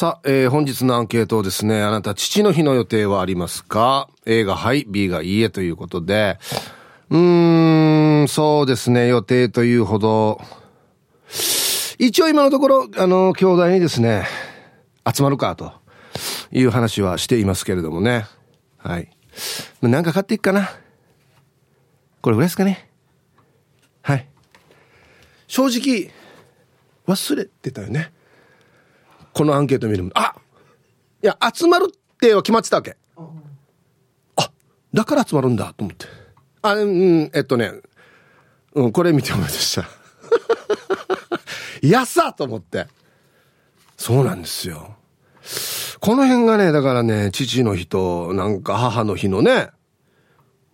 [0.00, 6.38] さあ、えー、本日のアンケートをですね、あなた父の日の予定はありますか ?A がはい、B がいいえということで、
[7.10, 10.40] うーん、そうですね、予定というほど、
[11.98, 14.24] 一応今のところ、あの、兄弟にですね、
[15.06, 15.70] 集まるかと
[16.50, 18.24] いう話はしていますけれどもね。
[18.78, 19.10] はい。
[19.82, 20.70] なんか買っていくかな。
[22.22, 22.88] これぐらいですかね。
[24.00, 24.26] はい。
[25.46, 26.10] 正直、
[27.06, 28.12] 忘れてたよね。
[29.40, 30.34] このアンケート見るあ
[31.22, 32.98] いや、集まるっては決まってたわけ。
[34.36, 34.50] あ、
[34.92, 36.04] だから集まるんだと思って。
[36.60, 37.72] あ、うん、えっとね、
[38.74, 39.88] うん、これ見て思い出した。
[41.80, 42.86] やさと思って。
[43.96, 44.96] そうなんですよ。
[46.00, 49.70] この辺がね、だからね、父の日と、なんか母の日のね、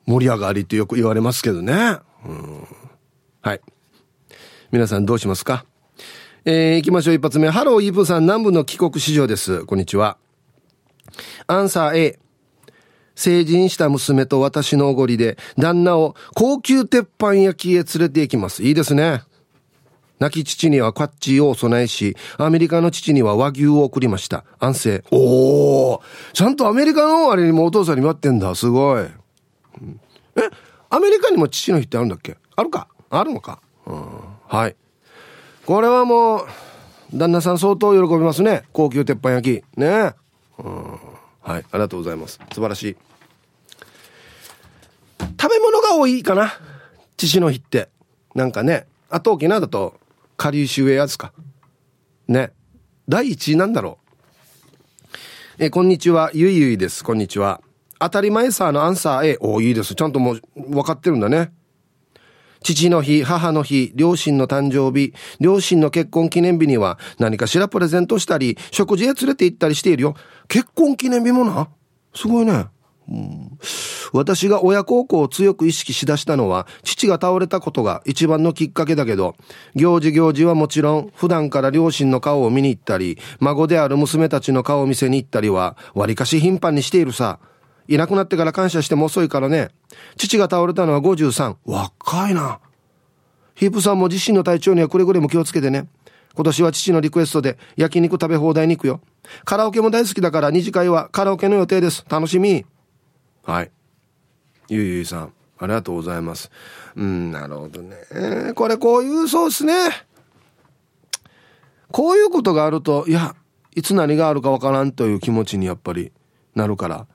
[0.06, 1.98] 盛り上がりってよく言われますけどね。
[2.24, 2.66] うん、
[3.42, 3.60] はい。
[4.72, 5.64] 皆さんどうしますか？
[6.48, 7.50] えー、行きましょう一発目。
[7.50, 9.64] ハローイープさん南部の帰国市場です。
[9.64, 10.16] こんにちは。
[11.48, 12.20] アンサー A。
[13.16, 18.62] 成人した娘と私のおごりで、旦那を高級鉄板焼きへ連れて行きます。
[18.62, 19.22] いいですね。
[20.20, 24.44] 亡き父にはカッチーをお供えし、アメリカの父には和牛を送りました。
[24.60, 25.04] 安静。
[25.10, 28.54] おおちゃんとアメリカのあれにもお父さんに待ってんだ。
[28.54, 29.02] すごい。
[29.02, 29.08] え、
[30.90, 32.36] アメリカにも父の日ってあるんだっけ？
[32.54, 32.86] あるか？
[33.10, 33.60] あるのか？
[33.84, 34.06] うん。
[34.46, 34.76] はい。
[35.66, 36.46] これはもう、
[37.12, 38.62] 旦那さん相当喜びますね。
[38.72, 39.78] 高級鉄板焼き。
[39.78, 40.12] ね
[40.58, 40.92] うん。
[41.42, 41.58] はい。
[41.58, 42.38] ありがとうございます。
[42.52, 42.96] 素晴らしい。
[45.18, 46.52] 食べ物が多いかな。
[47.16, 47.88] 父の日って。
[48.36, 48.86] なんかね。
[49.10, 49.98] あと沖縄だと、
[50.36, 51.32] 下流州へやつか。
[52.28, 52.52] ね。
[53.08, 53.98] 第一位なんだろ
[55.58, 55.64] う。
[55.64, 56.30] え、こんにちは。
[56.32, 57.02] ゆいゆいです。
[57.02, 57.60] こんにちは。
[57.98, 59.38] 当たり前さーのアンサー A。
[59.40, 59.96] おいいです。
[59.96, 61.50] ちゃんともう分かってるんだね。
[62.74, 70.16] 父の日、母の日、両親の誕生日、両親の結婚記念日には何かしらプレゼントしたり、食事へ連れて行ったりしているよ。
[70.48, 71.68] 結婚記念日もな？
[72.12, 72.66] すごいね。
[73.08, 73.56] うん、
[74.12, 79.36] 私が親孝行を強く意識しだしたのは、父が倒れたことが一番のきっかけだけど、
[79.76, 87.38] 行事行事はもちろん、普段から両親の顔を見に行ったり、孫である娘たちの顔を見せに行ったりは、割かし頻繁にしているさ。
[87.88, 89.70] いなくなってから感謝しても遅いからね。
[90.16, 91.56] 父が倒れたのは53。
[91.64, 92.60] 若いな。
[93.54, 95.88] ヒープさんも自身の体調にはくれぐれも気をつけてね。
[96.34, 99.00] 今年は父のリクエストで焼肉食べ放題に行くよ。
[99.44, 102.04] カラオケも大好きだから二次会はカラオケの予定です。
[102.08, 102.66] 楽しみ。
[103.44, 103.70] はい。
[104.68, 106.50] ゆいゆいさん、ありがとうございます。
[106.96, 108.52] うん、なるほどね。
[108.54, 109.72] これこういう、そうですね。
[111.90, 113.34] こういうことがあると、いや、
[113.74, 116.12] いつ何があるかわからんという気持ちにやっぱり
[116.54, 117.06] なるから。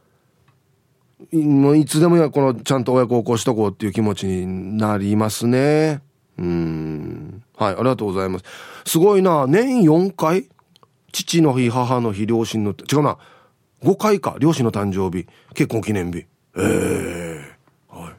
[1.31, 6.01] もういつでもやこのちゃんと親孝行しとこうっていう気持ちになりますね。
[6.37, 7.43] うん。
[7.55, 8.45] はい、ありがとうございます。
[8.85, 9.45] すごいな。
[9.47, 10.49] 年4回？
[11.11, 13.17] 父の日、母の日、両親の、違うな。
[13.83, 14.37] 5回か。
[14.39, 16.19] 両親の誕生日、結婚記念日。
[16.19, 16.27] え
[16.57, 18.13] えー、はい。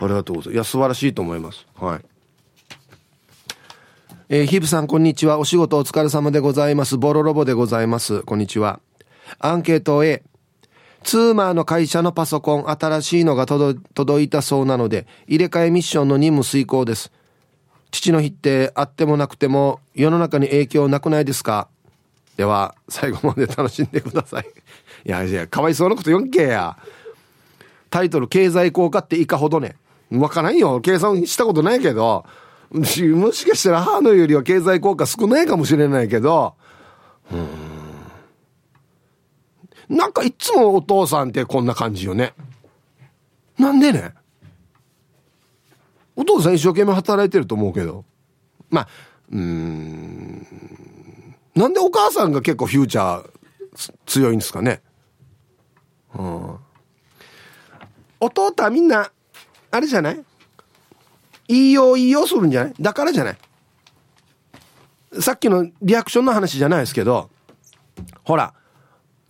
[0.00, 0.52] ありがとうございます。
[0.52, 1.66] いや、素晴らしいと思います。
[1.74, 2.00] はい。
[4.28, 5.38] えー、ヒブさん、こんにちは。
[5.38, 6.96] お仕事お疲れ様でございます。
[6.96, 8.22] ボロロボでございます。
[8.22, 8.80] こんにちは。
[9.38, 10.22] アンケート A。
[11.04, 17.12] ツーマーの会社のパソコン、新しいのが届いたそうなので、入れ替えミッションの任務遂行です。
[17.90, 21.68] 父の日ってあってもなくても世の中に影響なくないですか？
[22.36, 24.46] では、最後まで楽しんでください。
[25.06, 26.76] いやいや、かわいそうなこと言んけや。
[27.90, 29.76] タイトル、経済効果っていかほどね。
[30.10, 30.80] わからんよ。
[30.80, 32.26] 計算したことないけど、
[32.70, 36.54] もしかしたら母のよりは経済効果少ないかもしれないけど、
[37.32, 37.77] うん。
[39.88, 42.34] なんかいつもお父さんってこんな感じよね。
[43.58, 44.12] なんでね？
[46.14, 48.04] お父さん一生懸命働いてると思うけど。
[48.70, 48.88] まあ、
[49.32, 50.46] うん。
[51.54, 53.30] なんでお母さんが結構フューチャー
[54.04, 54.82] 強いんですかね？
[56.14, 56.56] うん。
[58.20, 59.10] 弟はみんな、
[59.70, 60.24] あれじゃない？
[61.48, 62.74] いいよいいよするんじゃない？
[62.80, 63.38] だからじゃない？
[65.20, 67.30] さっきのリアクションの話じゃないですけど、
[68.24, 68.54] ほら、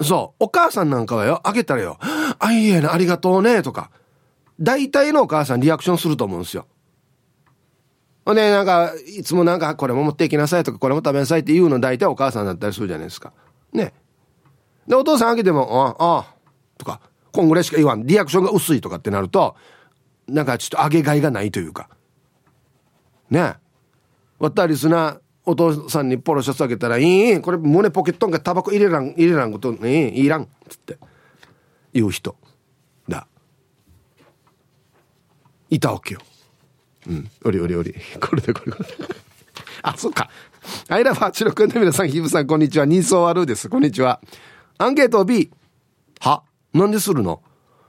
[0.01, 1.99] そう、お母さんなんかはよ、あげたらよ、
[2.39, 3.91] あ、いいえな、ありがとうね、とか、
[4.61, 6.67] 大体のお母さんリアクションすると思うんですよ。
[8.25, 13.33] ほんで、なんか、いつもなんか、これも持っていきなさいとか、これも食べなさいって言うの大体お母さんだったりするじゃないですか。
[13.73, 13.95] ね。
[14.87, 16.35] で、お父さんあげても、ああ、
[16.77, 17.01] とか、
[17.33, 18.07] こんぐらいしか言わん。
[18.07, 19.57] リアクションが薄いとかってなると、
[20.29, 21.89] なんかちょっと上げがいがないというか。
[23.31, 23.55] ね。
[24.39, 27.03] わったりすな、お父さんにポロシャツあげたら、い
[27.37, 27.41] い？
[27.41, 30.47] これ胸ポケットんかタバコ入れらん、入れらんこと、いいいらん。
[30.69, 30.99] つって。
[31.95, 32.37] 言う人。
[33.09, 33.27] だ。
[35.71, 36.21] いたわけよ。
[37.07, 37.31] うん。
[37.47, 37.95] おりおりおり。
[38.21, 38.89] これでこれこれ。
[39.83, 40.29] あ、そっか。
[40.89, 42.85] アイラファーチロ君の皆さん、ヒブさん、こんにちは。
[42.85, 43.71] ニーソーワルーです。
[43.71, 44.21] こんにちは。
[44.77, 45.51] アンケート B。
[46.21, 46.43] は？
[46.75, 47.41] なんでするの？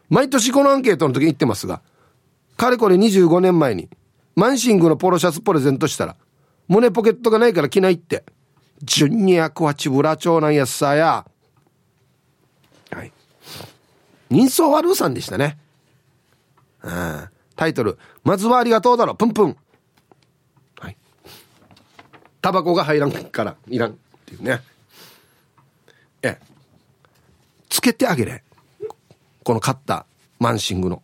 [0.07, 1.81] 毎年このアンケートの時に言ってますが、
[2.55, 3.89] かれこれ25年前に、
[4.35, 6.15] マンシングのポロシャツプレゼントしたら、
[6.69, 8.23] 胸ポケットがないから着ないって。
[8.83, 11.25] ジュニアクワチブラ長男やさや。
[12.91, 13.11] はい。
[14.29, 15.57] 人相悪さんでしたね。
[16.83, 17.29] うん。
[17.55, 19.57] タイトル、まずはありがとうだろ、プンプン。
[20.79, 20.97] はい。
[22.41, 23.91] タバコが入らんから、いらん。
[23.91, 23.95] っ
[24.25, 24.61] ていうね。
[26.21, 26.39] ええ。
[27.67, 28.43] つけてあげれ。
[29.43, 30.05] この買った
[30.37, 31.01] マンシングの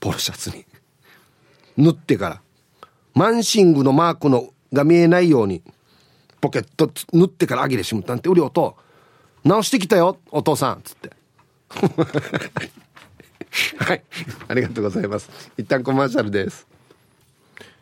[0.00, 0.66] ポロシャツに。
[1.76, 2.42] 塗ってから。
[3.14, 5.62] マンシングのマークのが見えないように、
[6.40, 8.76] ポケット塗ってからあげれしむったんて、うりおと、
[9.44, 11.10] 直してきたよ、お父さん、つって。
[13.78, 14.02] はい。
[14.48, 15.28] ありがとうございます。
[15.56, 16.66] 一旦コマーシャルです。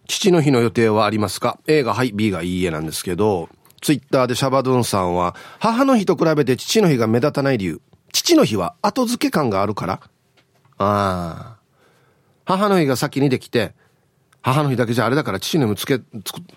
[0.06, 3.48] 父の日の予定はありますか ?A がはい、B がいいえなんですけど、
[3.81, 7.81] ツイッターでシャバドゥンさんは、母の日と比べて父の日が目立たない理由。
[8.12, 10.00] 父の日は後付け感があるから
[10.78, 11.56] ああ。
[12.44, 13.74] 母の日が先にできて、
[14.43, 16.00] 母の日だけじゃあれだから父の日もつけ、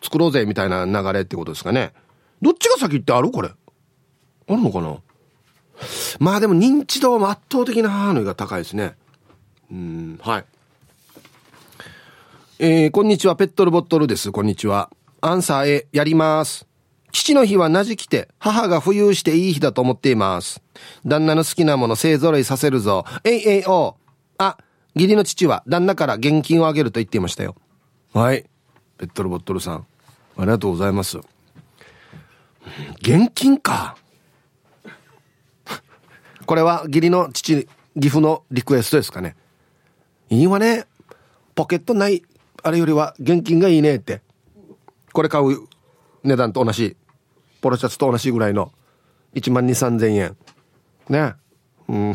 [0.02, 1.94] 作ろうぜみたいな流れってことですかね。
[2.42, 3.32] どっちが先ってある？
[3.32, 3.50] これ。
[3.50, 3.54] あ
[4.48, 4.98] るのかな？
[6.20, 8.96] まあでも認知度は圧倒的な母の日が高いですね。
[9.72, 10.46] うん、はい。
[12.60, 14.32] えー、こんにちは、ペットルボットルです。
[14.32, 14.92] こんにちは。
[15.22, 16.68] アンサー A、やります。
[17.12, 20.62] 父の日はなじきて、母が浮遊していい日だと思っています。
[21.06, 23.06] 旦那の好きなもの勢揃いさせるぞ。
[23.24, 23.96] えいえいお
[24.38, 24.58] あ、
[24.94, 27.56] 義理の父は旦那から現金をあげると言っていましたよ。
[28.14, 28.44] はい。
[28.98, 29.86] ペットルボットルさん。
[30.38, 31.18] ありがとうございます。
[33.02, 33.96] 現金か。
[36.46, 39.38] これは義理の父、義父のリクエストですかね。
[40.30, 40.88] いいわね。
[41.56, 42.24] ポケットない、
[42.64, 44.22] あれよりは現金がいいねって。
[45.14, 45.68] これ買う
[46.24, 46.98] 値段と同じ。
[47.62, 48.74] ポロシャツと同じぐらいの。
[49.36, 50.36] 1万2、3000円。
[51.08, 51.36] ね。
[51.88, 52.14] うん。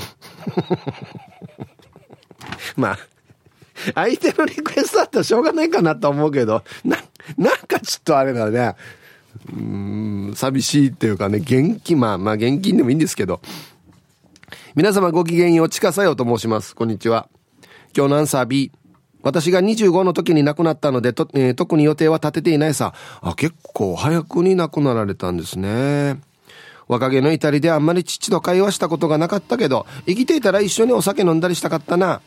[2.77, 2.99] まあ、
[3.95, 6.97] 相手のリクエストだったらしょうがないかなと思うけど、な、
[7.37, 8.75] なんかちょっとあれだね。
[9.53, 13.41] うん、寂しいっていうかね、現金、まあまあ現金でもいいんですけど。
[14.75, 16.75] 皆様ごきげんよう、ちかさよと申します。
[16.75, 17.29] こんにちは。
[17.97, 18.71] 今日のアンサー B。
[19.23, 22.95] 私が25の時に亡くなったので、とえー、特に予定は立てていないさ。
[23.23, 26.21] あ、結構早くに亡くなられたんですね。
[26.89, 32.21] 若気の至りであんまり父と会話したことがなかったけど、生きていたら一緒にお酒飲んだりしたかったな。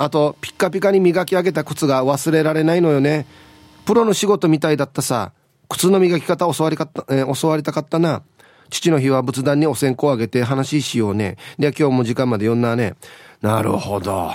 [0.00, 3.26] あと、ピッカピカに磨き上げた靴が忘れられないのよね。
[3.84, 5.32] プロの仕事みたいだったさ。
[5.68, 8.22] 靴の磨き方教わりかった、えー、教わりたかったな。
[8.70, 11.36] 父の日は仏壇にお線香をあげて話しようね。
[11.58, 12.94] で、今日も時間まで読んだね。
[13.42, 14.32] なるほど。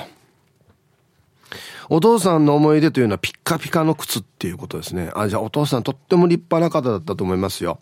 [1.90, 5.10] お父さんの思い出というのはピッカピカの靴っていうことですね。
[5.16, 7.80] あ、じゃあお父さんとっても立派な方だったと思いますよ。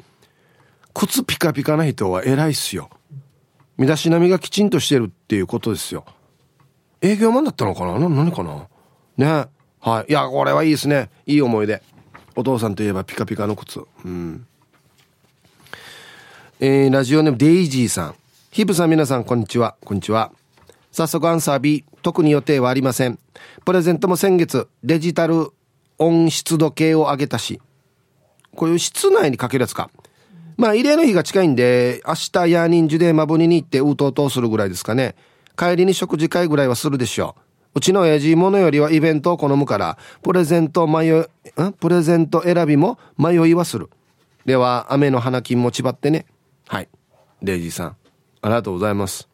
[0.93, 2.89] 靴ピカピカな人は偉いっすよ。
[3.75, 6.05] 身だしなみがきちんとしてるっていうことですよ。
[7.03, 7.99] 営業マンだったのかな？
[7.99, 8.65] な、何かな？
[9.17, 9.47] ね。
[9.81, 10.11] はい。
[10.11, 11.09] いや、これはいいですね。
[11.25, 11.83] いい思い出。
[12.37, 13.81] お父さんといえばピカピカの靴。
[14.05, 14.47] うん。
[16.61, 18.15] えー、ラジオネームデイジーさん。
[18.51, 19.75] ヒブさん皆さん、こんにちは。
[19.83, 20.31] こんにちは。
[20.93, 21.83] 早速アンサー B。
[22.03, 23.19] 特に予定はありません。
[23.65, 25.49] プレゼントも先月、デジタル
[25.97, 27.59] 温湿度計を上げたし。
[28.55, 29.89] こういう室内にかけるやつか。
[30.55, 35.15] まあ、慰霊の日が近いんで、明日ヤーニンジュでマブニに行ってうとうとするぐらいですかね。
[35.57, 37.41] 帰りに食事会ぐらいはするでしょう。
[37.75, 41.25] うちの親父ものよりはイベントを好むから、プレゼント迷い、ん？
[41.73, 43.89] プレゼント選びも迷いはする。
[44.45, 46.25] では、雨の花金もちばってね。
[46.67, 46.89] はい。
[47.41, 47.95] デイジーさん、
[48.41, 49.27] ありがとうございます。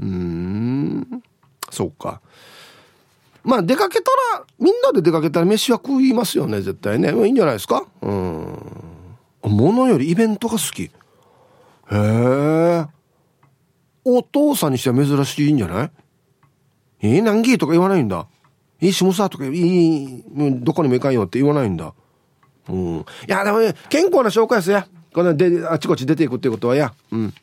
[0.00, 1.22] うーん、
[1.70, 2.20] そうか。
[3.42, 7.10] まあ出かけたら、みんなで出かけたら飯は食いますよね、絶対ね。
[7.26, 7.86] いいんじゃないですか？
[8.02, 8.58] うん。
[9.44, 10.82] ものよりイベントが好き。
[10.82, 10.90] へ
[11.92, 12.86] え。
[14.08, 15.90] お父さんにしては珍しいんじゃない？
[17.00, 18.28] えー、難儀とか言わないんだ？
[18.80, 20.24] いいしもさとか、いい、
[20.60, 21.92] どこにも行かんよって言わないんだ？
[22.68, 22.98] うん。
[22.98, 24.86] いや、でもね、健康な紹介ですや。
[25.12, 26.94] こので、あちこち出ていくってことはや。
[27.10, 27.34] うん。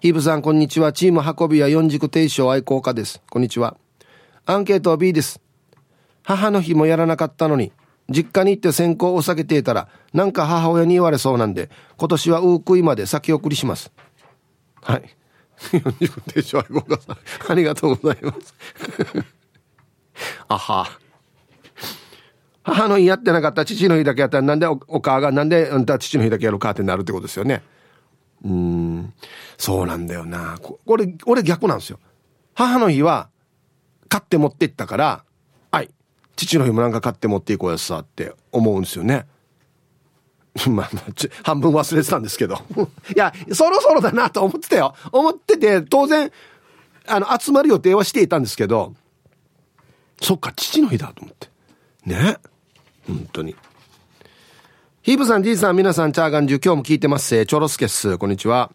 [0.00, 0.92] ヒーブさん、こんにちは。
[0.92, 3.22] チーム運び屋四軸定称愛好家です。
[3.30, 3.76] こんにちは。
[4.46, 5.40] アンケートは B です。
[6.22, 7.72] 母の日もやらなかったのに、
[8.08, 13.92] 実家に行って先行を下げていたら、なんか母親に言われそうなんで、今年はウークイまで先送りします。
[14.82, 15.16] はい。
[15.60, 17.18] 四軸定称愛好家さん、
[17.50, 18.54] ありがとうございます。
[20.48, 20.86] あは。
[22.62, 27.62] 母の日やってなかった父の日だけやったらなんでおお母がなんであんた父の日だけやるかってなるってことですよね。
[28.44, 29.12] うん、
[29.58, 30.58] そうなんだよな。
[30.60, 31.98] これ、俺逆なんですよ。
[32.54, 33.28] 母の日は、
[34.08, 35.24] 買って持ってったから、
[35.70, 35.90] はい、
[36.36, 39.26] 父の日もなんか買って持っていこうやさって思うんですよね。
[40.68, 40.90] まあ、
[41.44, 42.60] 半分忘れてたんですけど。
[43.14, 44.94] いや、そろそろだなと思ってたよ。
[45.12, 46.30] 思ってて、当然、
[47.06, 48.94] あの、集まる予定はしていたんですけど、
[50.20, 51.48] そっか、父の日だと思って。
[52.04, 52.38] ね？
[53.06, 53.56] 本当に。
[55.02, 57.46] ヒープさん、じいさん、皆さん、チャーガンジュ、今日も聞いてます。
[57.46, 58.18] チョロスケっす。
[58.18, 58.70] こんにちは。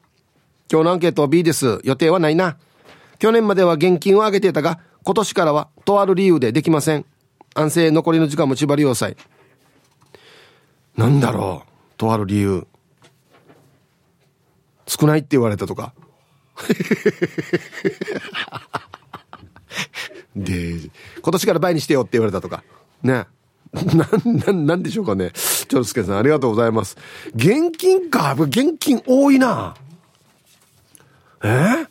[0.71, 1.79] 今日のアンケート B です。
[1.83, 2.57] 予定はないな。
[3.19, 7.05] 去年までは現金を上げていたが、今年からは、とある理由でできません。
[7.53, 9.15] 安静残りの時間も縛り要塞。
[10.97, 11.69] なんだろう。
[11.97, 12.67] とある理由。
[14.87, 15.93] 少ないって言われたとか。
[20.35, 20.89] で、
[21.21, 22.63] 今年から倍にしてよって言われたとか。
[23.03, 23.25] ね。
[23.73, 25.31] な、な、なんでしょうかね。
[25.31, 26.97] ちょろすけさん、ありがとうございます。
[27.35, 28.35] 現金か。
[28.37, 29.75] 現金多いな。
[31.43, 31.87] え？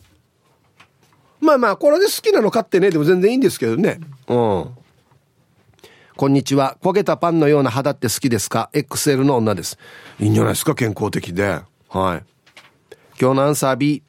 [1.41, 4.01] まあまあ、これで好きなの買ってね、でも全然いいんですけどね。
[4.29, 4.71] うん。
[6.17, 6.77] こんにちは。
[6.81, 9.79] 焦げたパンのような肌って好きですか ?XL の女です。
[10.21, 11.45] いいんじゃないですか健康的で。
[11.45, 11.67] はい。
[13.21, 14.05] 今日のアンサー B。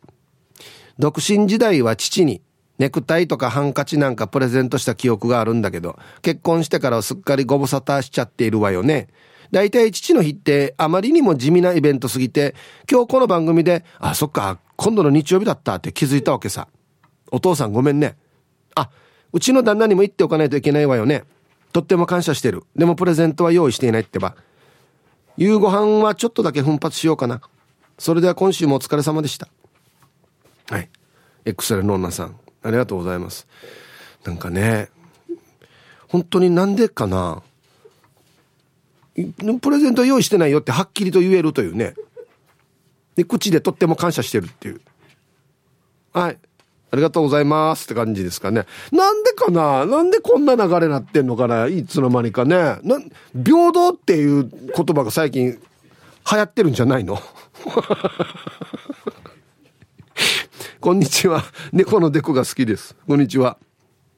[0.99, 2.43] 独身時代は父に
[2.77, 9.07] ネクタイとかハンカチなんかプレゼントした記憶があるんだけど、結婚してからはすっかりご無沙汰しちゃっているわよね。
[9.49, 12.53] 大体父の日ってあまりにも地味なイベントすぎて、
[12.89, 16.67] 今日この番組で、あ、そっか、今度の日曜日だったって気づいたわけさ。
[17.31, 18.15] お父さんごめんね。
[18.75, 18.91] あ、
[19.33, 21.23] うちの旦那にも言っておかないといけないわよね。
[21.75, 22.63] とっても感謝してる。
[22.77, 24.37] でもプレゼントは用意していないってば。
[25.35, 27.41] 夕ご飯はちょっとだけ奮発しようかな。
[27.99, 29.49] それでは今週もお疲れ様でした。
[30.69, 30.89] はい。
[31.43, 33.45] エクセルの女さん、ありがとうございます。
[34.23, 34.87] なんかね、
[36.07, 37.43] 本当になんでかな。
[39.13, 41.93] プレゼント用意してないよってはっきりと言えるというね。
[43.17, 44.79] で、口でとっても感謝してるっていう。
[46.13, 46.37] はい。
[46.95, 48.65] ありがとうございますって感じですかね。
[48.93, 49.85] なんでかな？
[49.85, 51.67] なんでこんな流れなってんのかな？
[51.67, 52.55] いつの間にかね。
[52.83, 53.01] な
[53.45, 55.59] 平等っていう言葉が最近流
[56.25, 57.19] 行ってるんじゃないの？
[60.79, 61.43] こんにちは。
[61.73, 62.95] 猫のデコが好きです。
[63.05, 63.57] こんにちは。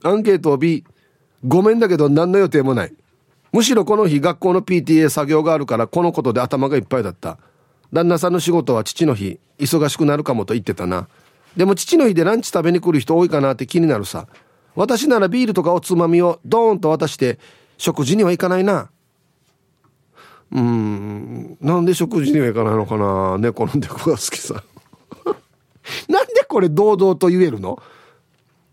[0.03, 0.85] アンケートを B。
[1.47, 2.93] ごめんだけど何の予定もない。
[3.51, 7.39] むしろこの日学校の PTA 作業があるからこのことで頭がいっぱいだった。
[7.91, 11.07] 旦那さんの仕事は父の日、忙しくなるかもと言ってたな。
[11.57, 14.27] でも父の日でランチ食べに来る人多いかなって気になるさ。
[14.75, 17.39] 私ならビールとかおつまみをドーンと渡して
[17.77, 18.91] 食事には行かないな。
[20.51, 24.63] うん、なんで食事には行かないのかな猫の猫が好きさ。
[26.07, 27.81] なんでこれ堂々と言えるの？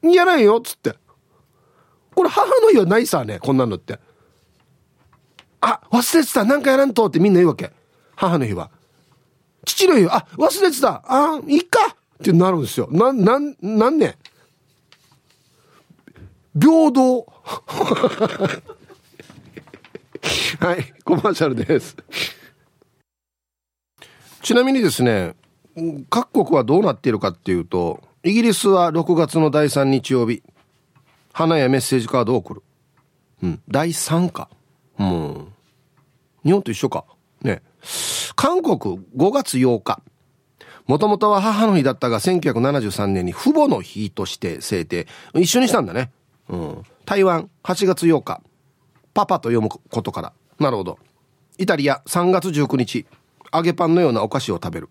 [0.03, 0.95] やらんよっつって。
[2.15, 3.99] これ母の日はないさね、こんなのって。
[5.63, 7.73] あ、忘れてた、なんかやらんとってみんな言うわけ。
[8.15, 8.71] 母の日は。
[9.65, 12.89] 父の日は、あ、忘れてた、あ、いっかってなるんですよ。
[12.91, 14.17] な、なん、なんね
[16.59, 17.27] 平等。
[20.61, 21.97] はい、コマーシャルです。
[24.43, 25.35] ちなみにですね、
[26.09, 30.43] 各国はどうなっているかっていうと、イギリスは6月の第3日曜日、
[31.33, 32.63] 花やメッセージカードを送る。
[33.43, 34.49] うん、第3か。
[34.99, 35.53] うん。
[36.45, 37.05] 日本と一緒か。
[37.43, 37.63] ね。
[38.37, 38.79] 韓国
[39.17, 40.01] 5月8日。
[40.87, 45.07] もともとは母の日だったが、1973年に父母の日として制定。
[45.35, 46.11] 一緒にしたんだね。
[46.49, 46.83] うん。
[47.07, 48.43] 台湾8月8日。
[49.15, 50.33] パパと読むことから。
[50.59, 50.99] なるほど。
[51.57, 53.07] イタリア3月19日。
[53.53, 54.89] 揚げパンのようなお菓子を食べる。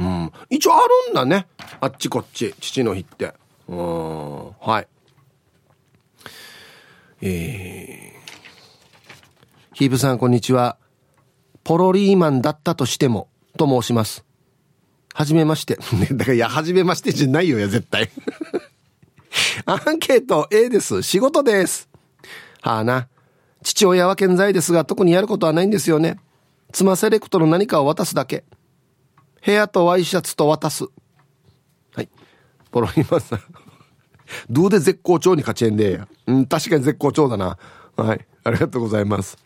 [0.00, 0.32] うん。
[0.50, 1.46] 一応あるんだね。
[1.80, 2.54] あっちこっち。
[2.60, 3.34] 父の日って。
[3.68, 4.50] うん。
[4.60, 4.88] はい。
[7.22, 8.16] えー。
[9.74, 10.78] ヒーブさん、こんにちは。
[11.62, 14.25] ポロリーマンだったとしても、と申します。
[15.16, 15.78] はじめまして。
[16.12, 18.10] だから、いや、はじめましてじゃないよや、絶対。
[19.64, 21.02] アンケート A です。
[21.02, 21.88] 仕事です。
[22.60, 23.08] はあな。
[23.62, 26.18] 父親は健在ですが、特にやることはないんですよね。
[26.70, 28.44] 妻セレクトの何かを渡すだけ。
[29.42, 30.84] 部屋とワイシャツと渡す。
[31.94, 32.10] はい。
[32.70, 33.40] ポロリマさん。
[34.50, 36.08] どうで絶好調に勝ちえんでや。
[36.26, 37.56] うん、確かに絶好調だな。
[37.96, 38.26] はい。
[38.44, 39.38] ありがとうございます。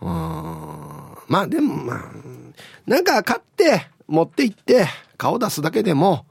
[0.00, 0.08] うん。
[1.26, 2.02] まあでもまあ、
[2.86, 6.26] なんか買って、持って行って顔出すだけでも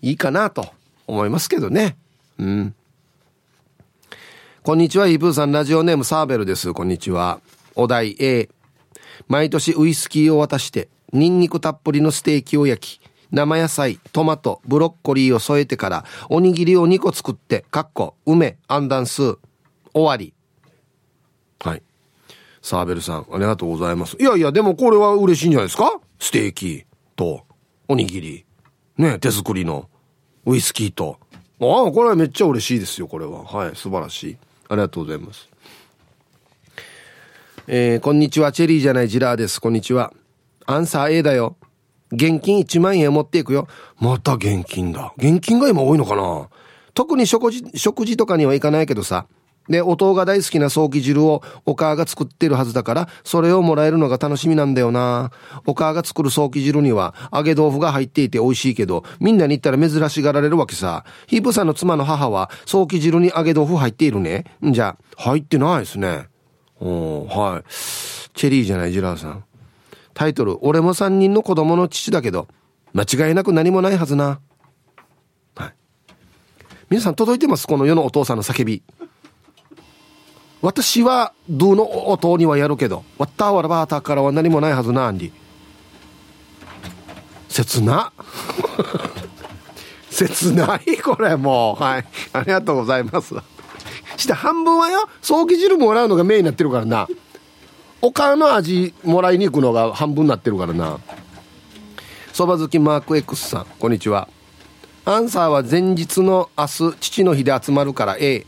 [0.00, 0.72] いいかなと
[1.08, 1.96] 思いますけどね。
[2.38, 2.74] うん。
[4.62, 6.72] こんにちは、イーブーさん、ラジオネームサーベルです。
[6.72, 7.40] こんにちは。
[7.74, 8.48] お題 A。
[9.26, 19.38] 毎年ウイスキーを渡して、ニンニクたっぷりのステーキを焼き、生野菜、トマト、ブロッコリーを添えてから、おにぎりを2個作って、かっこ、梅、アンダンス、
[19.92, 20.32] 終わり。
[21.58, 21.82] はい。
[22.62, 24.16] サーベルさん、ありがとうございます。
[24.20, 26.00] いやいや、でもこれは嬉しいんじゃないですか？
[26.20, 26.84] ステーキ。
[27.16, 27.44] と、
[27.88, 28.44] おにぎり、
[28.98, 29.88] ね、手作りの
[30.46, 31.18] ウイスキーと。
[31.60, 33.44] ああ、これはめっちゃ嬉しいですよ、これは。
[33.44, 34.36] はい、素晴らしい。
[34.68, 35.48] ありがとうございます。
[37.68, 39.60] えー、こんにちは、チェリーじゃないジラーです。
[39.60, 40.12] こんにちは。
[40.66, 41.56] アンサー A だよ。
[42.12, 43.68] 現金1万円持っていくよ。
[43.98, 45.14] また現金だ。
[45.16, 46.48] 現金が今多いのかな
[46.94, 49.26] 特に食事、食事とかには行かないけどさ。
[49.68, 55.30] で、お父が大好きな早期汁をお母が作ってるはずだから、それをもらえるのが楽しみなんだよな。
[55.66, 61.04] お母が作る早期汁には揚げ豆腐が入っていて美味しいけど、みんなに言ったら珍しがられるわけさ。
[61.26, 64.44] ヒープさんの妻の母は早期汁に揚げ豆腐入っているね。
[64.64, 66.28] んじゃ、入ってないですね。
[66.80, 67.62] おはい。
[67.70, 69.44] チェリーじゃないジラーさん。
[70.14, 72.48] タイトル、俺も3人の子供の父だけど、
[72.92, 74.40] 間違いなく何もないはずな。
[75.54, 75.74] はい。
[76.90, 77.66] 皆さん届いてます？
[77.66, 78.82] この世のお父さんの叫び。
[80.62, 85.32] 私はどの音にはやるけどワッターワラバータからは何もないはずなアンディ
[87.52, 88.10] 切な。
[90.10, 91.82] 切ないこれもう。
[91.82, 92.04] はい。
[92.32, 93.34] ありがとうございます。
[94.16, 97.06] して半分はよ早期汁もらうのがメインになってるからな。
[98.00, 100.98] おかの味もらいに行くのが半分になってるからな。
[102.32, 104.28] そば好きマーク X さんこんにちは。
[105.04, 108.46] アンサーは前日の明日父の日で集まるから A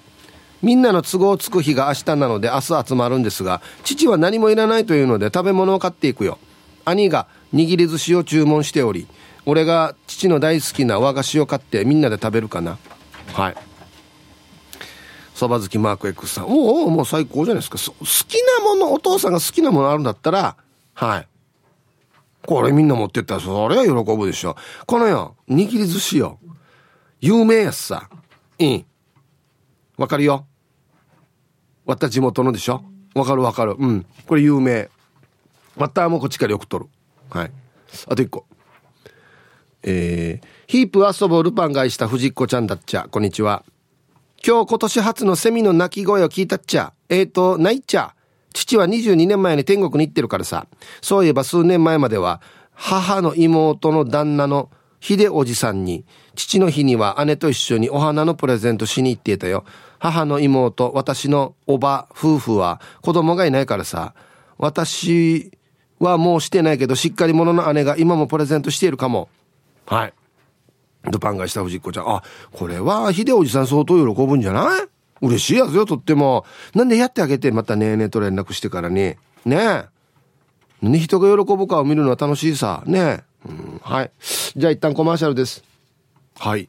[0.64, 6.38] みんなの都合つく日が明日なので明日集まるんですが父は何もいらないというので食べ物を買っていくよ。
[6.87, 9.06] 兄が握り寿司を注文しており
[9.44, 12.78] 俺が父の大好きな和菓子を買ってみんなで食べるかな。
[13.35, 13.56] はい。
[15.35, 16.47] そば好きマーク X さん。
[16.47, 17.78] おおもう最高じゃないですか。
[17.78, 20.56] 好きなものお父さんが好きなものあるんだったら
[20.94, 21.28] はい。
[22.47, 24.56] これみんな持ってったらそれは喜ぶでしょ。
[24.87, 26.38] このよ握り寿司よ。
[27.21, 28.09] 有名やつさ。
[28.59, 28.85] いい
[29.99, 30.47] わかるよ。
[31.87, 32.83] わった地元のでしょ？
[33.14, 33.76] わかるわかる。
[33.79, 34.07] うん。
[34.26, 34.88] これ有名。
[35.76, 36.91] わったもこっちからよく取る。
[37.31, 37.50] はい。
[38.09, 38.47] あと一個。
[39.83, 43.07] えー、ヒープ遊ぼうルパンが愛した藤子ちゃんだっちゃ。
[43.11, 43.64] こんにちは。
[44.47, 46.93] 今日今年初のセミの鳴き声を聞いたっちゃ。
[47.09, 48.14] えーと、ないっちゃ。
[48.53, 50.67] 父は22年前に天国に行ってるからさ。
[51.03, 52.41] そういえば数年前までは、
[52.73, 59.65] 母の妹の旦那の秀おじさんに、父の日には姉と一緒にお花のプレゼントしに行っていたよ。
[60.04, 64.12] 母の妹、私のおば、夫婦は子供がいないからさ、
[64.58, 65.50] 私
[65.99, 69.30] はもうしてないけど、しっかり者の姉が今もプレゼントしているかも。
[69.86, 70.12] はい。
[71.10, 72.17] ドパンがした藤子ちゃん。
[72.17, 74.88] あ、これは秀おじさん相当喜ぶんじゃない？
[75.23, 76.45] 嬉しいやつよ、とっても。
[76.75, 78.97] なんでやってあげて、またねえねえと連絡してからに。
[78.97, 79.84] ねえ。
[80.82, 82.82] ね、人が喜ぶかを見るのは楽しいさ。
[82.84, 83.25] ねえ。
[83.49, 84.12] うん、はい。
[84.54, 85.64] じゃあ一旦コマーシャルです。
[86.36, 86.69] はい。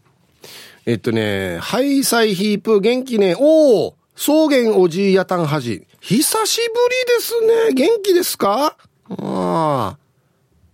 [0.87, 3.35] えっとね、ハイサイヒープ元気ね。
[3.39, 5.87] おお草原おじいやたんはじ。
[5.99, 7.73] 久しぶりですね。
[7.73, 8.77] 元気ですか？
[9.09, 9.97] ああ。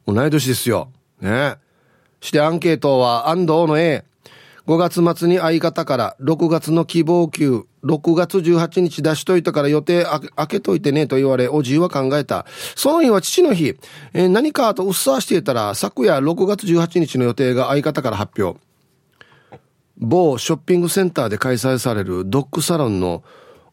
[0.06, 0.92] 同い年ですよ。
[1.22, 1.56] ね。
[2.20, 4.04] してアンケートは安藤の A。
[4.68, 12.46] 5月末に相方から6月の希望給、6月18日出しといたから予定開けといてねと言われ、おじいは考えた。
[12.76, 13.76] その日は父の日。
[14.12, 18.60] えー、何かとうっさーしていたら、昨夜6月18日の予定が相方から発表。
[20.02, 23.24] 某ショッピングセンターで開催されるドッグサロンの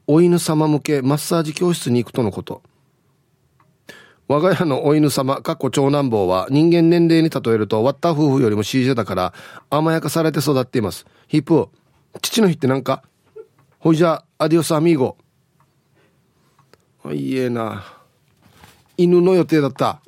[0.07, 2.63] お犬様向けマッサージ教室に行くとのこと。
[4.29, 9.33] 我が家のお犬様、かっこ長男坊は人間年齢に例えると、ワッター夫婦よりも CJ だから
[9.71, 11.07] 甘やかされて育っています。
[11.29, 11.71] ヒップ、
[12.21, 13.03] 父の日ってなんか？
[13.79, 15.17] ほいじゃ、アディオスアミーゴ。
[17.11, 17.87] いいえな。
[18.99, 20.03] 犬の予定だった。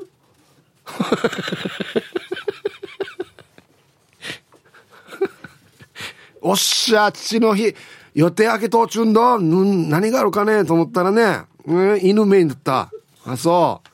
[6.43, 7.75] おっしゃ、父の日、
[8.15, 12.91] 予定明けとちゅんど、何があるかねと思ったらね、うん、犬メインだった。
[13.25, 13.89] あ、そう。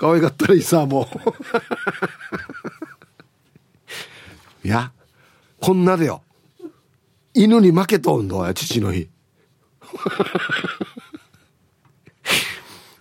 [0.00, 1.06] 可愛かったらいいさ、もう。
[4.66, 4.92] いや、
[5.60, 6.22] こんなでよ。
[7.34, 9.08] 犬に負けとんど、父の日。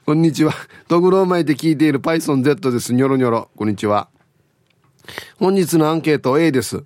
[0.06, 0.54] こんにちは。
[0.88, 2.94] ドグロを巻いて聞いている PythonZ です。
[2.94, 3.50] ニョロニョロ。
[3.56, 4.10] こんにちは。
[5.38, 6.84] 本日のアンケート A です。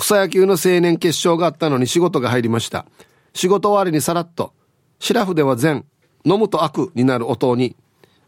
[0.00, 2.86] 草野球の青年決勝があったのに仕事が入りました。
[3.34, 4.52] 仕事終わりにさらっと
[4.98, 5.84] シラフでは善
[6.24, 7.76] 飲むと悪になる音に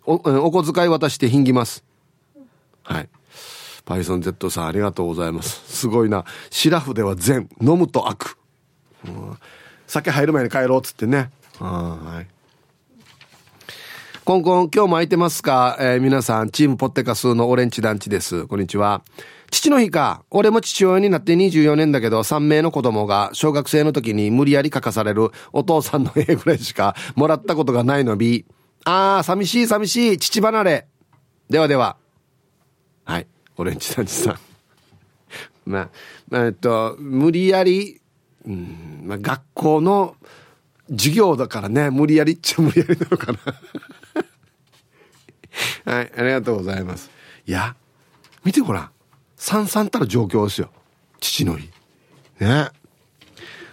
[0.04, 1.82] おお小遣い渡して品ぎます。
[2.82, 3.08] はい。
[3.85, 5.62] パイソン Z さんありがとうございます。
[5.66, 6.24] すごいな。
[6.50, 8.37] シラフでは善飲むと悪、
[9.06, 9.38] うん、
[9.87, 11.30] 酒入る前に帰ろうっつってね。
[11.58, 12.26] はい。
[14.24, 18.46] コンコン今日も空いてますか、えー、皆さんチームポッテカスのオレンジ団地です。
[18.46, 19.02] こんにちは。
[19.53, 20.25] 父の日か。
[20.31, 28.47] 俺も父親になって24年だけど、3名の子供が小学生の時に無理やり書かされるお父さんの絵ぐらいしかもらったことがないの B。
[28.85, 30.88] あー、寂しい寂しい、父離れ。
[31.51, 31.99] ではでは。
[33.05, 33.27] はい。
[33.59, 34.38] オレンジさんちさん。
[35.67, 35.91] ま
[36.33, 38.01] あ、えっと、無理やり、
[38.47, 40.17] うん、まあ、学校の
[40.88, 43.33] 授業だからね、無理やりっちゃ無理やりなのか
[45.85, 45.95] な。
[45.95, 47.11] はい、ありがとうございます。
[47.47, 47.77] いや、
[48.45, 48.91] 見てごらん。
[49.42, 50.70] さんさんたる状況ですよ。
[51.18, 51.68] 父の日。
[52.38, 52.68] ね。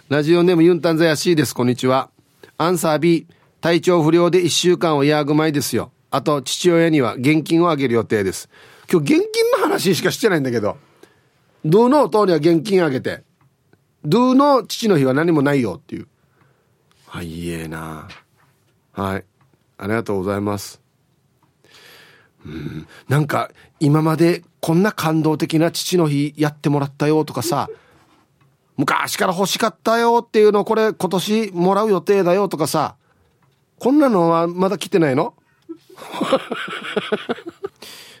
[0.08, 1.54] ラジオネームユンタンザヤシーです。
[1.54, 2.10] こんにちは。
[2.58, 3.28] アンサー B。
[3.60, 5.92] 体調不良で1週間をヤーグ前ですよ。
[6.10, 8.50] あと、父親には現金をあげる予定です。
[8.90, 10.76] 今日現金の話しかしてないんだけど。
[11.64, 13.22] ドゥのおには現金あげて。
[14.04, 16.08] ドゥの父の日は何もないよっていう。
[17.06, 18.08] はい、いえな。
[18.90, 19.24] はい。
[19.78, 20.82] ありがとうございます。
[22.44, 23.50] うん、なんか
[23.80, 27.68] 今までこんな感動的な父の日やってもらったよとかさ
[28.76, 32.96] 昔から欲しかったよっていうのこれ今年もらう予定だよとかさ
[33.78, 35.34] こんなのはまだ来てないの？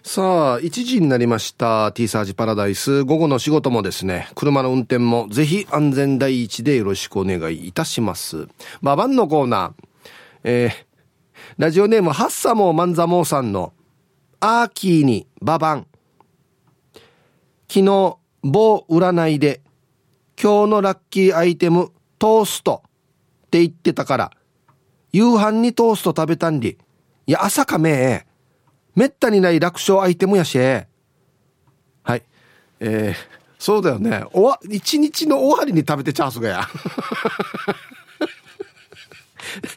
[0.02, 1.92] さあ、1時になりました。
[1.92, 3.04] T サージパラダイス。
[3.04, 8.48] 午後の仕事もですね、車の運転もぜひ安全第一でよろしくお願いいたします。
[8.82, 9.84] ババンのコーナー。
[10.44, 10.72] えー、
[11.58, 13.74] ラジオネームハッサモーマンザモーさんの
[14.42, 15.86] アーキーにババン。
[17.68, 19.60] 昨日、某占いで、
[20.42, 22.90] 今日のラッキーアイテム、トーストっ
[23.50, 24.30] て言ってたから、
[25.12, 26.78] 夕飯にトースト食べたんで、
[27.26, 28.26] いや、朝かめえ
[28.94, 30.86] めったにない楽勝アイテムやし、は
[32.16, 32.22] い。
[32.80, 33.16] えー、
[33.58, 34.24] そうだよね。
[34.32, 36.66] おわ、一日の終わりに食べてチャンスがや。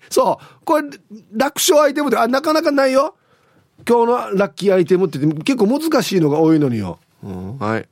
[0.10, 0.46] そう。
[0.64, 0.90] これ、
[1.34, 3.18] 楽勝アイテムで、あ、なかなかないよ。
[3.88, 7.00] 今日のラッキーアイテムって結構難しいのが多いのによ。
[7.24, 7.88] うん、はい。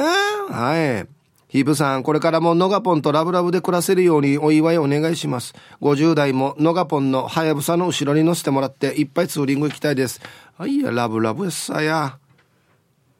[0.50, 1.08] はい。
[1.48, 5.56] ヒープさん、これからもノガポンとラブラブで暮らせるようにお祝いお願いします。
[5.80, 10.20] 50代もノガポンのハヤブサの後ろに乗せてもらっていっぱいツーリング行きたいです。
[10.58, 12.18] あいや、ラブラブやさや。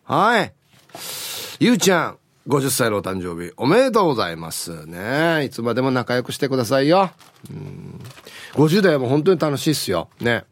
[0.09, 0.55] はい。
[1.61, 5.45] ゆうちゃん、50歳のお誕生日、おめでとうございますね。
[5.45, 7.11] いつまでも仲良くしてくださいよ。
[7.51, 8.01] うん。
[8.55, 10.09] 50代はもう本当に楽しいっすよ。
[10.19, 10.47] ね。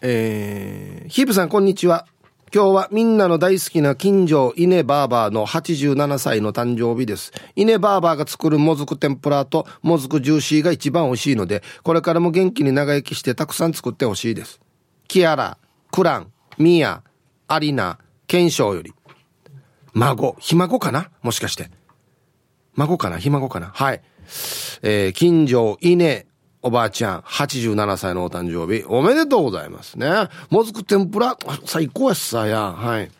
[0.00, 2.08] えー、ヒープさん、こんにちは。
[2.52, 7.30] 今日はみんなの大好きな近所稲バーバーの87歳の誕生日です。
[7.54, 14.60] 稲バーバーが作るもずく天ぷらともずくジューシーが一番美味しいので、これからも元気に長生きしてたくさん作ってほしいです。
[15.06, 15.56] キアラ、
[15.92, 17.04] クラン、ミヤ、
[17.48, 18.92] アリナ、ケンショウより。
[19.92, 21.10] 孫、ひ孫かな？
[21.22, 21.70] もしかして。
[22.74, 23.18] 孫かな？
[23.18, 23.70] ひ孫かな？
[23.74, 24.02] はい。
[24.82, 26.26] えー、近所、稲、
[26.62, 30.28] おばあちゃん、87歳のお誕生日、おめでとうございますね。
[30.50, 32.72] もずく天ぷら、最高やっさや。
[32.72, 33.10] はい。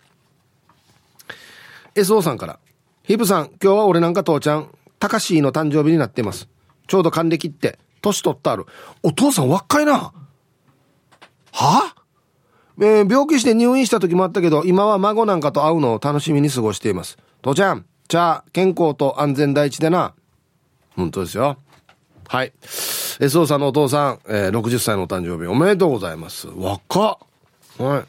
[1.94, 2.58] SO さんから。
[3.04, 6.48] ヒブさん、今日は俺なんか父ちゃん、たかしの誕生日になっています。
[6.88, 8.66] ちょうど還暦って、年取ったある。
[9.04, 10.12] お父さん若いな。
[11.52, 11.94] は
[12.78, 17.16] えー、病気して入院した時もあったけど、今は孫なんかと会うのを楽しみに過ごしています。
[17.42, 20.14] 父ちゃん、じゃあ、健康と安全第一でな。
[20.94, 21.58] 本当ですよ。
[22.28, 22.52] はい。
[23.20, 26.48] え、そうさんのお父さん、えー、60歳のお誕生日おめでとうございます。
[26.48, 27.18] 若っ。
[27.78, 28.04] はい。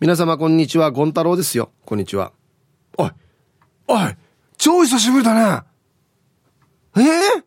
[0.00, 1.70] 皆様こんにちは、ゴン太郎ですよ。
[1.84, 2.32] こんにちは。
[2.98, 3.10] おい。
[3.88, 4.16] おい。
[4.58, 5.62] 超久しぶりだね。
[6.96, 7.44] えー、